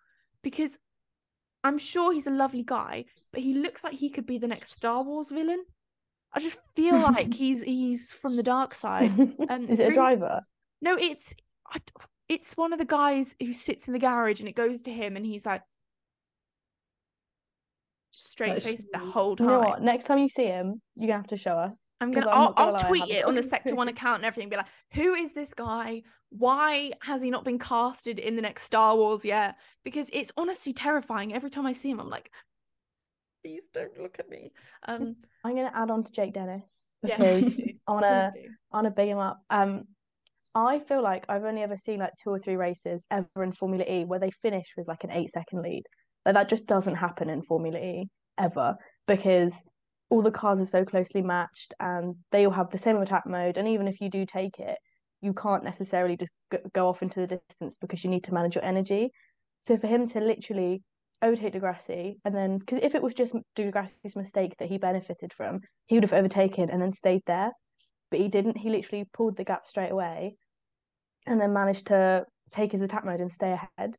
because 0.42 0.79
i'm 1.64 1.79
sure 1.79 2.12
he's 2.12 2.27
a 2.27 2.31
lovely 2.31 2.62
guy 2.62 3.05
but 3.33 3.42
he 3.42 3.55
looks 3.55 3.85
like 3.85 3.94
he 3.94 4.11
could 4.11 4.27
be 4.27 4.38
the 4.38 4.48
next 4.48 4.72
star 4.72 5.03
wars 5.03 5.31
villain 5.31 5.64
I 6.35 6.40
just 6.40 6.61
feel 6.75 6.99
like 6.99 7.33
he's 7.35 7.62
he's 7.62 8.12
from 8.12 8.37
the 8.37 8.42
dark 8.42 8.75
side. 8.75 9.12
And 9.49 9.68
is 9.71 9.81
it 9.81 9.92
a 9.92 9.95
driver? 9.95 10.40
No, 10.81 10.97
it's 10.97 11.35
it's 12.29 12.57
one 12.57 12.73
of 12.73 12.79
the 12.79 12.85
guys 12.85 13.35
who 13.40 13.53
sits 13.53 13.87
in 13.87 13.92
the 13.92 13.99
garage, 13.99 14.40
and 14.40 14.49
it 14.49 14.57
goes 14.57 14.83
to 14.83 14.92
him, 14.92 15.16
and 15.16 15.27
he's 15.27 15.47
like 15.47 15.62
straight 18.11 18.62
face 18.62 18.85
the 18.92 18.99
whole 18.99 19.37
time. 19.37 19.47
You 19.47 19.53
know 19.53 19.61
what? 19.61 19.83
Next 19.83 20.05
time 20.05 20.18
you 20.18 20.29
see 20.29 20.47
him, 20.47 20.81
you're 20.95 21.09
gonna 21.09 21.18
have 21.18 21.29
to 21.29 21.37
show 21.37 21.53
us. 21.53 21.79
I'm 22.01 22.11
gonna. 22.11 22.29
I'll, 22.29 22.53
gonna 22.53 22.73
I'll 22.73 22.88
tweet 22.88 23.09
it 23.09 23.25
on 23.25 23.35
the 23.35 23.42
Sector 23.42 23.75
One 23.75 23.88
account 23.88 24.16
and 24.16 24.25
everything. 24.25 24.49
Be 24.49 24.57
like, 24.57 24.66
who 24.92 25.14
is 25.14 25.35
this 25.35 25.55
guy? 25.55 26.03
Why 26.31 26.92
has 27.03 27.23
he 27.23 27.31
not 27.31 27.45
been 27.45 27.59
casted 27.59 28.18
in 28.18 28.37
the 28.37 28.42
next 28.42 28.64
Star 28.64 28.97
Wars 28.97 29.25
yet? 29.25 29.57
Because 29.85 30.09
it's 30.12 30.33
honestly 30.37 30.73
terrifying. 30.73 31.35
Every 31.35 31.51
time 31.51 31.66
I 31.66 31.73
see 31.73 31.90
him, 31.90 32.01
I'm 32.01 32.09
like, 32.09 32.31
please 33.42 33.68
don't 33.72 33.98
look 33.98 34.16
at 34.18 34.28
me. 34.28 34.52
Um, 34.87 35.16
I'm 35.44 35.55
gonna 35.55 35.72
add 35.74 35.90
on 35.90 36.02
to 36.05 36.12
Jake 36.12 36.33
Dennis 36.33 36.85
because 37.02 37.59
yes, 37.59 37.76
I 37.87 37.92
wanna 37.92 38.33
I 38.72 38.76
wanna 38.76 38.90
big 38.90 39.09
him 39.09 39.18
up. 39.18 39.40
Um, 39.50 39.85
I 40.55 40.78
feel 40.78 41.02
like 41.02 41.24
I've 41.28 41.44
only 41.44 41.62
ever 41.62 41.76
seen 41.76 42.00
like 42.00 42.12
two 42.22 42.31
or 42.31 42.38
three 42.38 42.57
races 42.57 43.05
ever 43.11 43.42
in 43.42 43.52
Formula 43.52 43.85
E 43.88 44.05
where 44.05 44.18
they 44.18 44.31
finish 44.31 44.66
with 44.76 44.87
like 44.87 45.05
an 45.05 45.11
eight 45.11 45.31
second 45.31 45.62
lead. 45.62 45.85
Like 46.26 46.35
that 46.35 46.48
just 46.48 46.66
doesn't 46.66 46.96
happen 46.96 47.31
in 47.31 47.42
Formula 47.42 47.78
E 47.78 48.09
ever 48.38 48.76
because 49.07 49.55
all 50.11 50.22
the 50.22 50.31
cars 50.31 50.61
are 50.61 50.66
so 50.66 50.85
closely 50.85 51.22
matched 51.22 51.72
and 51.81 52.16
they 52.33 52.44
all 52.44 52.52
have 52.52 52.70
the 52.70 52.78
same 52.78 52.98
attack 52.98 53.26
mode. 53.26 53.57
And 53.57 53.66
even 53.66 53.88
if 53.88 54.00
you 54.00 54.11
do 54.11 54.26
take 54.26 54.59
it, 54.59 54.76
you 55.22 55.33
can't 55.33 55.64
necessarily 55.64 56.16
just 56.16 56.33
go 56.74 56.88
off 56.88 57.02
into 57.02 57.20
the 57.20 57.40
distance 57.48 57.78
because 57.81 58.05
you 58.05 58.11
need 58.11 58.24
to 58.24 58.35
manage 58.35 58.55
your 58.55 58.64
energy. 58.64 59.11
So 59.61 59.78
for 59.78 59.87
him 59.87 60.07
to 60.09 60.20
literally 60.20 60.83
overtake 61.22 61.52
di 61.52 61.58
Grassi, 61.58 62.18
and 62.24 62.35
then 62.35 62.58
because 62.58 62.80
if 62.82 62.94
it 62.94 63.02
was 63.02 63.14
just 63.14 63.35
di 63.54 63.70
Grassi's 63.70 64.16
mistake 64.16 64.56
that 64.58 64.68
he 64.68 64.78
benefited 64.78 65.32
from, 65.32 65.61
he 65.87 65.96
would 65.96 66.04
have 66.04 66.12
overtaken 66.12 66.70
and 66.70 66.82
then 66.82 66.92
stayed 66.92 67.22
there. 67.26 67.52
but 68.11 68.20
he 68.20 68.28
didn't. 68.28 68.58
He 68.58 68.70
literally 68.70 69.06
pulled 69.12 69.37
the 69.37 69.44
gap 69.44 69.66
straight 69.66 69.90
away 69.90 70.37
and 71.26 71.40
then 71.40 71.52
managed 71.52 71.87
to 71.88 72.26
take 72.50 72.72
his 72.72 72.82
attack 72.82 73.04
mode 73.04 73.20
and 73.20 73.32
stay 73.32 73.52
ahead 73.52 73.96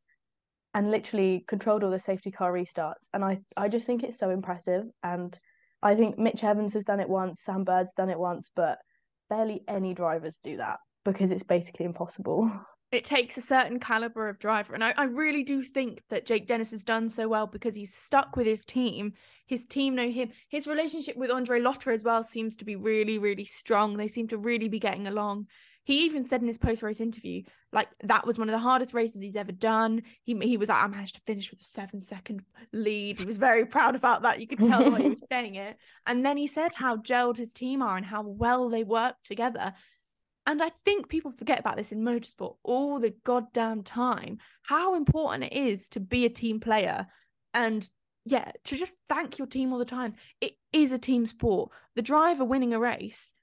and 0.72 0.90
literally 0.90 1.44
controlled 1.48 1.84
all 1.84 1.90
the 1.90 2.00
safety 2.00 2.30
car 2.30 2.52
restarts. 2.52 3.04
And 3.12 3.24
I, 3.24 3.40
I 3.56 3.68
just 3.68 3.86
think 3.86 4.02
it's 4.02 4.18
so 4.18 4.30
impressive. 4.30 4.84
And 5.02 5.36
I 5.82 5.94
think 5.94 6.18
Mitch 6.18 6.44
Evans 6.44 6.74
has 6.74 6.84
done 6.84 7.00
it 7.00 7.08
once, 7.08 7.42
Sam 7.42 7.64
Bird's 7.64 7.92
done 7.92 8.10
it 8.10 8.18
once, 8.18 8.50
but 8.54 8.78
barely 9.30 9.62
any 9.68 9.94
drivers 9.94 10.38
do 10.42 10.56
that 10.58 10.78
because 11.04 11.30
it's 11.30 11.42
basically 11.42 11.86
impossible. 11.86 12.50
It 12.94 13.04
takes 13.04 13.36
a 13.36 13.42
certain 13.42 13.80
caliber 13.80 14.28
of 14.28 14.38
driver. 14.38 14.74
And 14.74 14.84
I, 14.84 14.94
I 14.96 15.04
really 15.04 15.42
do 15.42 15.62
think 15.62 16.02
that 16.10 16.26
Jake 16.26 16.46
Dennis 16.46 16.70
has 16.70 16.84
done 16.84 17.08
so 17.08 17.28
well 17.28 17.46
because 17.46 17.74
he's 17.74 17.94
stuck 17.94 18.36
with 18.36 18.46
his 18.46 18.64
team. 18.64 19.14
His 19.46 19.66
team 19.66 19.94
know 19.94 20.10
him. 20.10 20.30
His 20.48 20.66
relationship 20.66 21.16
with 21.16 21.30
Andre 21.30 21.60
Lotterer 21.60 21.92
as 21.92 22.04
well 22.04 22.22
seems 22.22 22.56
to 22.58 22.64
be 22.64 22.76
really, 22.76 23.18
really 23.18 23.44
strong. 23.44 23.96
They 23.96 24.08
seem 24.08 24.28
to 24.28 24.36
really 24.38 24.68
be 24.68 24.78
getting 24.78 25.06
along. 25.06 25.48
He 25.84 26.06
even 26.06 26.24
said 26.24 26.40
in 26.40 26.46
his 26.46 26.56
post 26.56 26.82
race 26.82 27.00
interview, 27.00 27.42
like 27.70 27.88
that 28.04 28.26
was 28.26 28.38
one 28.38 28.48
of 28.48 28.52
the 28.52 28.58
hardest 28.58 28.94
races 28.94 29.20
he's 29.20 29.36
ever 29.36 29.52
done. 29.52 30.02
He 30.22 30.34
he 30.38 30.56
was 30.56 30.70
like, 30.70 30.82
I 30.82 30.86
managed 30.86 31.16
to 31.16 31.20
finish 31.26 31.50
with 31.50 31.60
a 31.60 31.64
seven 31.64 32.00
second 32.00 32.42
lead. 32.72 33.18
He 33.18 33.26
was 33.26 33.36
very 33.36 33.66
proud 33.66 33.94
about 33.94 34.22
that. 34.22 34.40
You 34.40 34.46
could 34.46 34.60
tell 34.60 34.90
way 34.90 35.02
he 35.02 35.08
was 35.10 35.24
saying 35.30 35.56
it. 35.56 35.76
And 36.06 36.24
then 36.24 36.38
he 36.38 36.46
said 36.46 36.74
how 36.74 36.96
gelled 36.96 37.36
his 37.36 37.52
team 37.52 37.82
are 37.82 37.98
and 37.98 38.06
how 38.06 38.22
well 38.22 38.70
they 38.70 38.82
work 38.82 39.16
together. 39.24 39.74
And 40.46 40.62
I 40.62 40.70
think 40.84 41.08
people 41.08 41.32
forget 41.32 41.58
about 41.58 41.76
this 41.76 41.92
in 41.92 42.02
motorsport 42.02 42.56
all 42.62 42.98
the 42.98 43.14
goddamn 43.24 43.82
time. 43.82 44.38
How 44.62 44.94
important 44.94 45.44
it 45.44 45.52
is 45.54 45.88
to 45.90 46.00
be 46.00 46.26
a 46.26 46.30
team 46.30 46.60
player 46.60 47.06
and 47.54 47.88
yeah, 48.26 48.52
to 48.64 48.76
just 48.76 48.94
thank 49.08 49.38
your 49.38 49.46
team 49.46 49.72
all 49.72 49.78
the 49.78 49.84
time. 49.84 50.14
It 50.40 50.52
is 50.72 50.92
a 50.92 50.98
team 50.98 51.26
sport. 51.26 51.70
The 51.94 52.02
driver 52.02 52.44
winning 52.44 52.72
a 52.72 52.78
race 52.78 53.34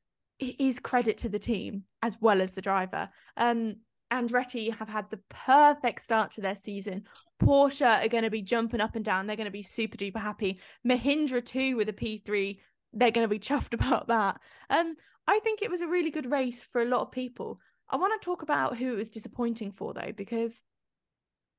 it 0.41 0.59
is 0.59 0.79
credit 0.79 1.19
to 1.19 1.29
the 1.29 1.39
team 1.39 1.83
as 2.01 2.17
well 2.19 2.41
as 2.41 2.53
the 2.53 2.61
driver. 2.61 3.09
Um, 3.37 3.77
Andretti 4.11 4.75
have 4.75 4.89
had 4.89 5.09
the 5.09 5.19
perfect 5.29 6.01
start 6.01 6.31
to 6.31 6.41
their 6.41 6.55
season. 6.55 7.03
Porsche 7.41 8.03
are 8.03 8.09
going 8.09 8.23
to 8.23 8.29
be 8.29 8.41
jumping 8.41 8.81
up 8.81 8.95
and 8.95 9.05
down. 9.05 9.25
They're 9.25 9.37
going 9.37 9.45
to 9.45 9.51
be 9.51 9.63
super 9.63 9.95
duper 9.95 10.19
happy. 10.19 10.59
Mahindra 10.85 11.45
too 11.45 11.77
with 11.77 11.87
a 11.87 11.93
P3. 11.93 12.57
They're 12.91 13.11
going 13.11 13.23
to 13.23 13.29
be 13.29 13.39
chuffed 13.39 13.73
about 13.79 14.07
that. 14.07 14.41
Um, 14.69 14.95
I 15.27 15.39
think 15.39 15.61
it 15.61 15.69
was 15.69 15.81
a 15.81 15.87
really 15.87 16.11
good 16.11 16.29
race 16.29 16.63
for 16.63 16.81
a 16.81 16.85
lot 16.85 17.01
of 17.01 17.11
people. 17.11 17.59
I 17.89 17.97
want 17.97 18.19
to 18.19 18.25
talk 18.25 18.41
about 18.41 18.77
who 18.77 18.93
it 18.93 18.97
was 18.97 19.09
disappointing 19.09 19.71
for 19.71 19.93
though, 19.93 20.13
because 20.15 20.61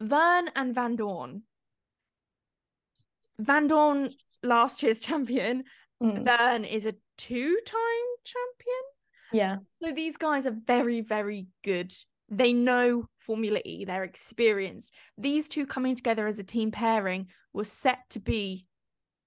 Vergne 0.00 0.50
and 0.56 0.74
Vandoorne. 0.74 1.42
Van 3.38 3.66
Dorn 3.66 4.10
last 4.42 4.82
year's 4.82 5.00
champion. 5.08 5.64
Mm. 6.02 6.24
Vergne 6.24 6.64
is 6.64 6.86
a 6.86 6.94
two-time 7.18 8.08
champion. 8.24 8.82
Yeah. 9.32 9.56
So 9.82 9.92
these 9.92 10.16
guys 10.16 10.46
are 10.46 10.56
very, 10.66 11.00
very 11.00 11.46
good. 11.64 11.92
They 12.28 12.52
know 12.52 13.06
Formula 13.18 13.60
E, 13.64 13.84
they're 13.84 14.02
experienced. 14.02 14.92
These 15.18 15.48
two 15.48 15.66
coming 15.66 15.96
together 15.96 16.26
as 16.26 16.38
a 16.38 16.44
team 16.44 16.70
pairing 16.70 17.28
was 17.52 17.70
set 17.70 17.98
to 18.10 18.20
be 18.20 18.66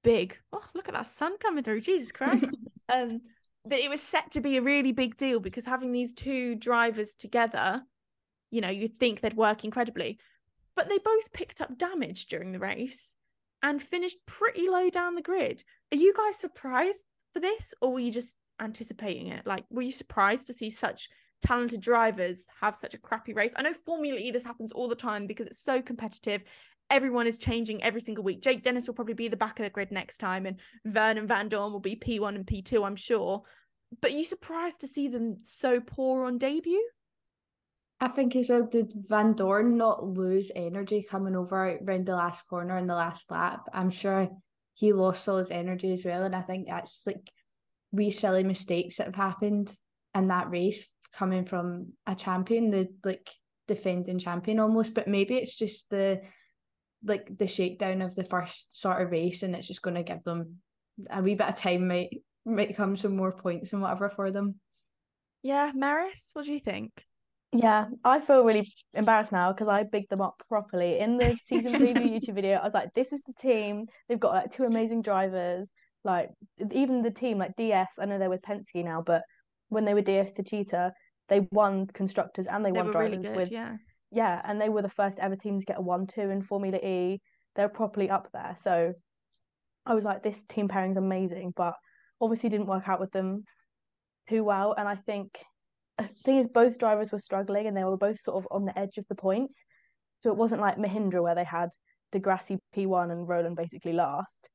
big. 0.04 0.38
Oh, 0.52 0.64
look 0.74 0.88
at 0.88 0.96
that 0.96 1.08
sun 1.08 1.38
coming 1.38 1.64
through. 1.64 1.82
Jesus 1.82 2.12
Christ. 2.12 2.58
um, 2.90 3.22
but 3.66 3.80
it 3.80 3.90
was 3.90 4.02
set 4.02 4.32
to 4.32 4.42
be 4.42 4.58
a 4.58 4.62
really 4.62 4.92
big 4.92 5.18
deal 5.18 5.40
because 5.40 5.66
having 5.66 5.92
these 5.92 6.14
two 6.14 6.56
drivers 6.56 7.16
together, 7.16 7.84
you 8.52 8.62
know, 8.62 8.70
you'd 8.70 8.98
think 8.98 9.20
they'd 9.22 9.34
work 9.34 9.64
incredibly. 9.64 10.20
But 10.76 10.90
they 10.90 10.98
both 11.00 11.34
picked 11.34 11.62
up 11.62 11.78
damage 11.78 12.28
during 12.28 12.52
the 12.52 12.60
race 12.60 13.16
and 13.64 13.82
finished 13.82 14.18
pretty 14.28 14.70
low 14.70 14.90
down 14.90 15.16
the 15.16 15.22
grid. 15.22 15.64
Are 15.92 15.98
you 15.98 16.14
guys 16.14 16.38
surprised 16.38 17.06
for 17.34 17.40
this, 17.40 17.74
or 17.82 17.94
were 17.94 18.00
you 18.00 18.12
just 18.12 18.38
anticipating 18.60 19.28
it? 19.28 19.46
Like, 19.48 19.66
were 19.70 19.82
you 19.82 19.92
surprised 19.92 20.48
to 20.48 20.54
see 20.54 20.70
such 20.70 21.10
talented 21.42 21.82
drivers 21.82 22.48
have 22.62 22.76
such 22.76 22.94
a 22.94 23.00
crappy 23.00 23.34
race? 23.34 23.54
I 23.56 23.64
know 23.64 23.74
Formula 23.74 24.20
E, 24.20 24.32
this 24.32 24.46
happens 24.46 24.72
all 24.72 24.88
the 24.88 24.96
time 24.96 25.28
because 25.28 25.48
it's 25.48 25.60
so 25.60 25.82
competitive. 25.82 26.44
Everyone 26.90 27.28
is 27.28 27.38
changing 27.38 27.84
every 27.84 28.02
single 28.02 28.24
week. 28.24 28.42
Jake 28.42 28.64
Dennis 28.64 28.88
will 28.88 28.94
probably 28.94 29.16
be 29.16 29.28
the 29.28 29.38
back 29.38 29.60
of 29.60 29.64
the 29.64 29.70
grid 29.70 29.92
next 29.92 30.20
time, 30.20 30.46
and 30.46 30.60
Vernon 30.86 31.18
and 31.18 31.30
Vandoorne 31.30 31.72
will 31.72 31.80
be 31.80 31.96
P1 31.96 32.36
and 32.36 32.46
P2, 32.46 32.86
I'm 32.86 32.96
sure. 32.96 33.44
But 34.02 34.14
you 34.14 34.24
surprised 34.24 34.82
to 34.82 34.88
see 34.88 35.08
them 35.08 35.38
so 35.44 35.80
poor 35.80 36.26
on 36.26 36.38
debut? 36.38 36.84
I 38.00 38.10
think 38.10 38.36
as 38.36 38.50
well, 38.50 38.68
did 38.68 38.92
Vandoorne 39.10 39.76
not 39.76 40.04
lose 40.04 40.52
energy 40.56 41.06
coming 41.10 41.36
over 41.36 41.78
around 41.78 42.06
the 42.06 42.16
last 42.16 42.48
corner 42.48 42.78
in 42.78 42.88
the 42.88 42.96
last 42.96 43.32
lap? 43.32 43.68
I'm 43.74 43.90
sure 43.90 44.30
he 44.74 44.92
lost 44.92 45.28
all 45.30 45.38
his 45.38 45.52
energy 45.52 45.94
as 45.94 46.04
well. 46.04 46.24
And 46.24 46.36
I 46.36 46.42
think 46.42 46.68
that's 46.68 47.04
like 47.08 47.32
wee 47.92 48.12
silly 48.12 48.44
mistakes 48.44 48.98
that 48.98 49.08
have 49.08 49.16
happened 49.16 49.74
in 50.14 50.28
that 50.28 50.50
race 50.50 50.88
coming 51.14 51.46
from 51.46 51.94
a 52.06 52.16
champion, 52.16 52.70
the 52.70 52.90
like 53.06 53.30
defending 53.68 54.20
champion 54.20 54.60
almost. 54.60 54.94
But 54.94 55.08
maybe 55.08 55.36
it's 55.38 55.56
just 55.56 55.90
the 55.90 56.22
like 57.06 57.38
the 57.38 57.48
shakedown 57.48 58.02
of 58.02 58.16
the 58.16 58.24
first 58.24 58.80
sort 58.80 59.02
of 59.02 59.12
race 59.12 59.44
and 59.44 59.56
it's 59.56 59.68
just 59.68 59.82
gonna 59.82 60.04
give 60.04 60.24
them 60.24 60.58
a 61.10 61.22
wee 61.22 61.36
bit 61.36 61.48
of 61.48 61.56
time 61.56 61.88
might 61.88 62.10
might 62.46 62.76
come 62.76 62.96
some 62.96 63.16
more 63.16 63.32
points 63.32 63.74
and 63.74 63.82
whatever 63.82 64.10
for 64.10 64.32
them. 64.32 64.56
Yeah, 65.42 65.72
Maris, 65.76 66.32
what 66.34 66.46
do 66.46 66.54
you 66.54 66.60
think? 66.60 66.92
Yeah, 67.52 67.86
I 68.04 68.20
feel 68.20 68.44
really 68.44 68.68
embarrassed 68.94 69.32
now 69.32 69.54
because 69.54 69.68
I 69.68 69.84
bigged 69.84 70.10
them 70.10 70.22
up 70.22 70.42
properly 70.50 71.00
in 71.00 71.18
the 71.18 71.38
season 71.48 71.74
preview 71.74 72.12
YouTube 72.20 72.36
video. 72.36 72.58
I 72.58 72.64
was 72.64 72.74
like, 72.74 72.94
"This 72.94 73.14
is 73.14 73.22
the 73.26 73.34
team. 73.34 73.86
They've 74.08 74.20
got 74.20 74.34
like 74.34 74.52
two 74.52 74.64
amazing 74.64 75.04
drivers. 75.04 75.72
Like 76.04 76.30
even 76.72 77.02
the 77.02 77.12
team, 77.12 77.38
like 77.38 77.56
DS. 77.56 77.94
I 78.00 78.06
know 78.06 78.20
they're 78.20 78.30
with 78.30 78.42
Penske 78.42 78.84
now, 78.84 79.02
but 79.06 79.24
when 79.70 79.86
they 79.86 79.94
were 79.94 80.02
DS 80.02 80.34
Techeetah, 80.34 80.92
they 81.30 81.48
won 81.52 81.88
constructors 81.88 82.48
and 82.48 82.64
they, 82.64 82.72
they 82.72 82.82
won 82.82 82.92
drivers 82.92 83.12
really 83.12 83.24
good, 83.24 83.36
with 83.36 83.52
yeah, 83.52 83.78
yeah, 84.16 84.42
and 84.46 84.60
they 84.62 84.70
were 84.70 84.82
the 84.82 84.88
first 84.88 85.20
ever 85.20 85.36
team 85.36 85.60
to 85.60 85.66
get 85.66 85.78
a 85.78 85.82
one-two 85.82 86.30
in 86.30 86.42
Formula 86.42 86.78
E. 86.78 87.20
They're 87.56 87.68
properly 87.68 88.10
up 88.10 88.30
there. 88.34 88.56
So 88.62 88.94
I 89.86 89.94
was 89.94 90.06
like, 90.06 90.24
this 90.24 90.42
team 90.48 90.70
pairing's 90.70 90.96
amazing, 90.96 91.52
but 91.54 91.74
obviously 92.22 92.48
didn't 92.50 92.68
work 92.68 92.88
out 92.88 93.02
with 93.02 93.12
them 93.12 93.44
too 94.30 94.46
well. 94.46 94.74
And 94.78 94.88
I 94.88 94.96
think 94.96 95.38
the 95.98 96.08
thing 96.08 96.38
is, 96.38 96.48
both 96.48 96.80
drivers 96.80 97.12
were 97.12 97.20
struggling 97.20 97.68
and 97.68 97.76
they 97.76 97.84
were 97.84 97.98
both 97.98 98.18
sort 98.20 98.38
of 98.38 98.48
on 98.52 98.64
the 98.64 98.78
edge 98.80 98.98
of 98.98 99.06
the 99.10 99.16
points. 99.16 99.66
So 100.20 100.30
it 100.32 100.38
wasn't 100.38 100.62
like 100.62 100.78
Mahindra 100.78 101.22
where 101.22 101.36
they 101.36 101.44
had 101.44 101.70
di 102.14 102.20
Grassi 102.20 102.58
P1 102.74 103.12
and 103.12 103.28
Rowland 103.28 103.58
basically 103.58 103.94
last. 103.94 104.50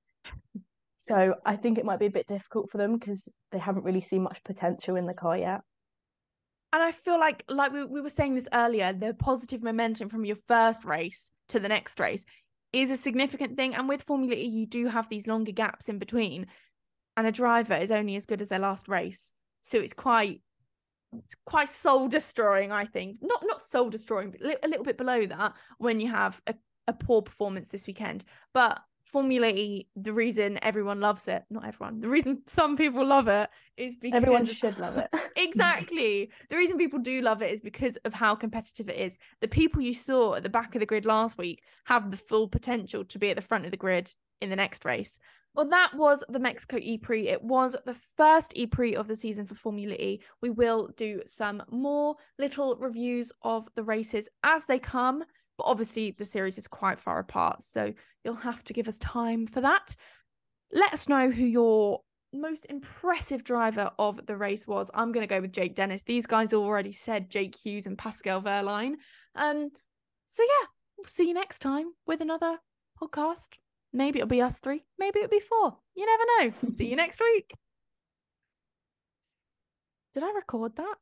So 0.96 1.34
I 1.44 1.56
think 1.56 1.76
it 1.76 1.84
might 1.84 1.98
be 1.98 2.06
a 2.06 2.10
bit 2.10 2.26
difficult 2.26 2.70
for 2.70 2.78
them 2.78 2.98
because 2.98 3.28
they 3.52 3.58
haven't 3.58 3.84
really 3.84 4.00
seen 4.00 4.22
much 4.22 4.42
potential 4.42 4.96
in 4.96 5.04
the 5.04 5.12
car 5.12 5.36
yet. 5.36 5.60
And 6.72 6.82
I 6.82 6.92
feel 6.92 7.18
like, 7.18 7.44
like 7.48 7.72
we, 7.72 7.84
we 7.84 8.00
were 8.00 8.08
saying 8.08 8.34
this 8.34 8.48
earlier, 8.52 8.92
the 8.92 9.14
positive 9.14 9.62
momentum 9.62 10.08
from 10.08 10.24
your 10.24 10.36
first 10.46 10.84
race 10.84 11.30
to 11.48 11.58
the 11.58 11.68
next 11.68 11.98
race 11.98 12.24
is 12.72 12.90
a 12.90 12.96
significant 12.96 13.56
thing. 13.56 13.74
And 13.74 13.88
with 13.88 14.02
Formula 14.02 14.34
E, 14.34 14.46
you 14.46 14.66
do 14.66 14.86
have 14.86 15.08
these 15.08 15.26
longer 15.26 15.52
gaps 15.52 15.88
in 15.88 15.98
between, 15.98 16.46
and 17.16 17.26
a 17.26 17.32
driver 17.32 17.74
is 17.74 17.90
only 17.90 18.16
as 18.16 18.26
good 18.26 18.40
as 18.40 18.48
their 18.48 18.60
last 18.60 18.88
race. 18.88 19.32
So 19.62 19.78
it's 19.78 19.92
quite 19.92 20.40
it's 21.12 21.34
quite 21.44 21.68
soul 21.68 22.06
destroying, 22.06 22.70
I 22.70 22.84
think. 22.84 23.18
Not 23.20 23.42
not 23.44 23.60
soul 23.60 23.90
destroying, 23.90 24.30
but 24.30 24.58
a 24.62 24.68
little 24.68 24.84
bit 24.84 24.96
below 24.96 25.26
that 25.26 25.54
when 25.78 26.00
you 26.00 26.08
have 26.08 26.40
a, 26.46 26.54
a 26.86 26.92
poor 26.92 27.20
performance 27.20 27.68
this 27.68 27.88
weekend. 27.88 28.24
But 28.54 28.80
Formula 29.10 29.48
E, 29.48 29.88
the 29.96 30.12
reason 30.12 30.58
everyone 30.62 31.00
loves 31.00 31.26
it, 31.26 31.44
not 31.50 31.66
everyone, 31.66 32.00
the 32.00 32.08
reason 32.08 32.42
some 32.46 32.76
people 32.76 33.04
love 33.04 33.26
it 33.26 33.50
is 33.76 33.96
because 33.96 34.22
everyone 34.22 34.46
should 34.46 34.78
love 34.78 34.96
it. 34.98 35.08
exactly. 35.36 36.30
The 36.48 36.56
reason 36.56 36.78
people 36.78 37.00
do 37.00 37.20
love 37.20 37.42
it 37.42 37.50
is 37.50 37.60
because 37.60 37.96
of 38.04 38.14
how 38.14 38.34
competitive 38.34 38.88
it 38.88 38.96
is. 38.96 39.18
The 39.40 39.48
people 39.48 39.82
you 39.82 39.94
saw 39.94 40.34
at 40.34 40.44
the 40.44 40.48
back 40.48 40.74
of 40.74 40.80
the 40.80 40.86
grid 40.86 41.06
last 41.06 41.38
week 41.38 41.62
have 41.84 42.10
the 42.10 42.16
full 42.16 42.46
potential 42.46 43.04
to 43.04 43.18
be 43.18 43.30
at 43.30 43.36
the 43.36 43.42
front 43.42 43.64
of 43.64 43.72
the 43.72 43.76
grid 43.76 44.14
in 44.40 44.48
the 44.48 44.56
next 44.56 44.84
race. 44.84 45.18
Well, 45.54 45.68
that 45.68 45.92
was 45.94 46.22
the 46.28 46.38
Mexico 46.38 46.78
E 46.80 46.96
Prix. 46.96 47.26
It 47.26 47.42
was 47.42 47.74
the 47.84 47.96
first 48.16 48.52
E 48.54 48.66
Prix 48.66 48.94
of 48.94 49.08
the 49.08 49.16
season 49.16 49.46
for 49.46 49.56
Formula 49.56 49.94
E. 49.94 50.20
We 50.40 50.50
will 50.50 50.88
do 50.96 51.20
some 51.26 51.62
more 51.70 52.14
little 52.38 52.76
reviews 52.76 53.32
of 53.42 53.68
the 53.74 53.82
races 53.82 54.28
as 54.44 54.66
they 54.66 54.78
come, 54.78 55.24
but 55.60 55.66
obviously 55.66 56.10
the 56.12 56.24
series 56.24 56.56
is 56.56 56.66
quite 56.66 56.98
far 56.98 57.18
apart, 57.18 57.60
so 57.60 57.92
you'll 58.24 58.34
have 58.34 58.64
to 58.64 58.72
give 58.72 58.88
us 58.88 58.98
time 58.98 59.46
for 59.46 59.60
that. 59.60 59.94
Let 60.72 60.94
us 60.94 61.06
know 61.06 61.28
who 61.28 61.44
your 61.44 62.00
most 62.32 62.64
impressive 62.70 63.44
driver 63.44 63.90
of 63.98 64.24
the 64.24 64.38
race 64.38 64.66
was. 64.66 64.90
I'm 64.94 65.12
going 65.12 65.28
to 65.28 65.34
go 65.34 65.42
with 65.42 65.52
Jake 65.52 65.74
Dennis. 65.74 66.02
These 66.02 66.26
guys 66.26 66.54
already 66.54 66.92
said 66.92 67.28
Jake 67.28 67.54
Hughes 67.54 67.86
and 67.86 67.98
Pascal 67.98 68.40
Wehrlein. 68.40 68.94
Um, 69.34 69.68
so 70.26 70.42
yeah, 70.42 70.66
we'll 70.96 71.08
see 71.08 71.28
you 71.28 71.34
next 71.34 71.58
time 71.58 71.90
with 72.06 72.22
another 72.22 72.56
podcast. 72.98 73.50
Maybe 73.92 74.20
it'll 74.20 74.28
be 74.28 74.40
us 74.40 74.60
three. 74.60 74.82
Maybe 74.98 75.18
it'll 75.18 75.28
be 75.28 75.40
four. 75.40 75.76
You 75.94 76.06
never 76.06 76.52
know. 76.62 76.70
See 76.70 76.88
you 76.88 76.96
next 76.96 77.20
week. 77.20 77.52
Did 80.14 80.22
I 80.22 80.32
record 80.32 80.76
that? 80.76 80.94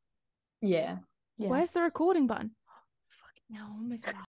Yeah. 0.63 0.97
yeah. 1.37 1.49
Where's 1.49 1.71
the 1.71 1.83
recording 1.83 2.27
button? 2.27 2.51
Oh, 2.69 2.73
fucking 3.09 3.57
hell, 3.57 3.77
I'm 3.79 3.89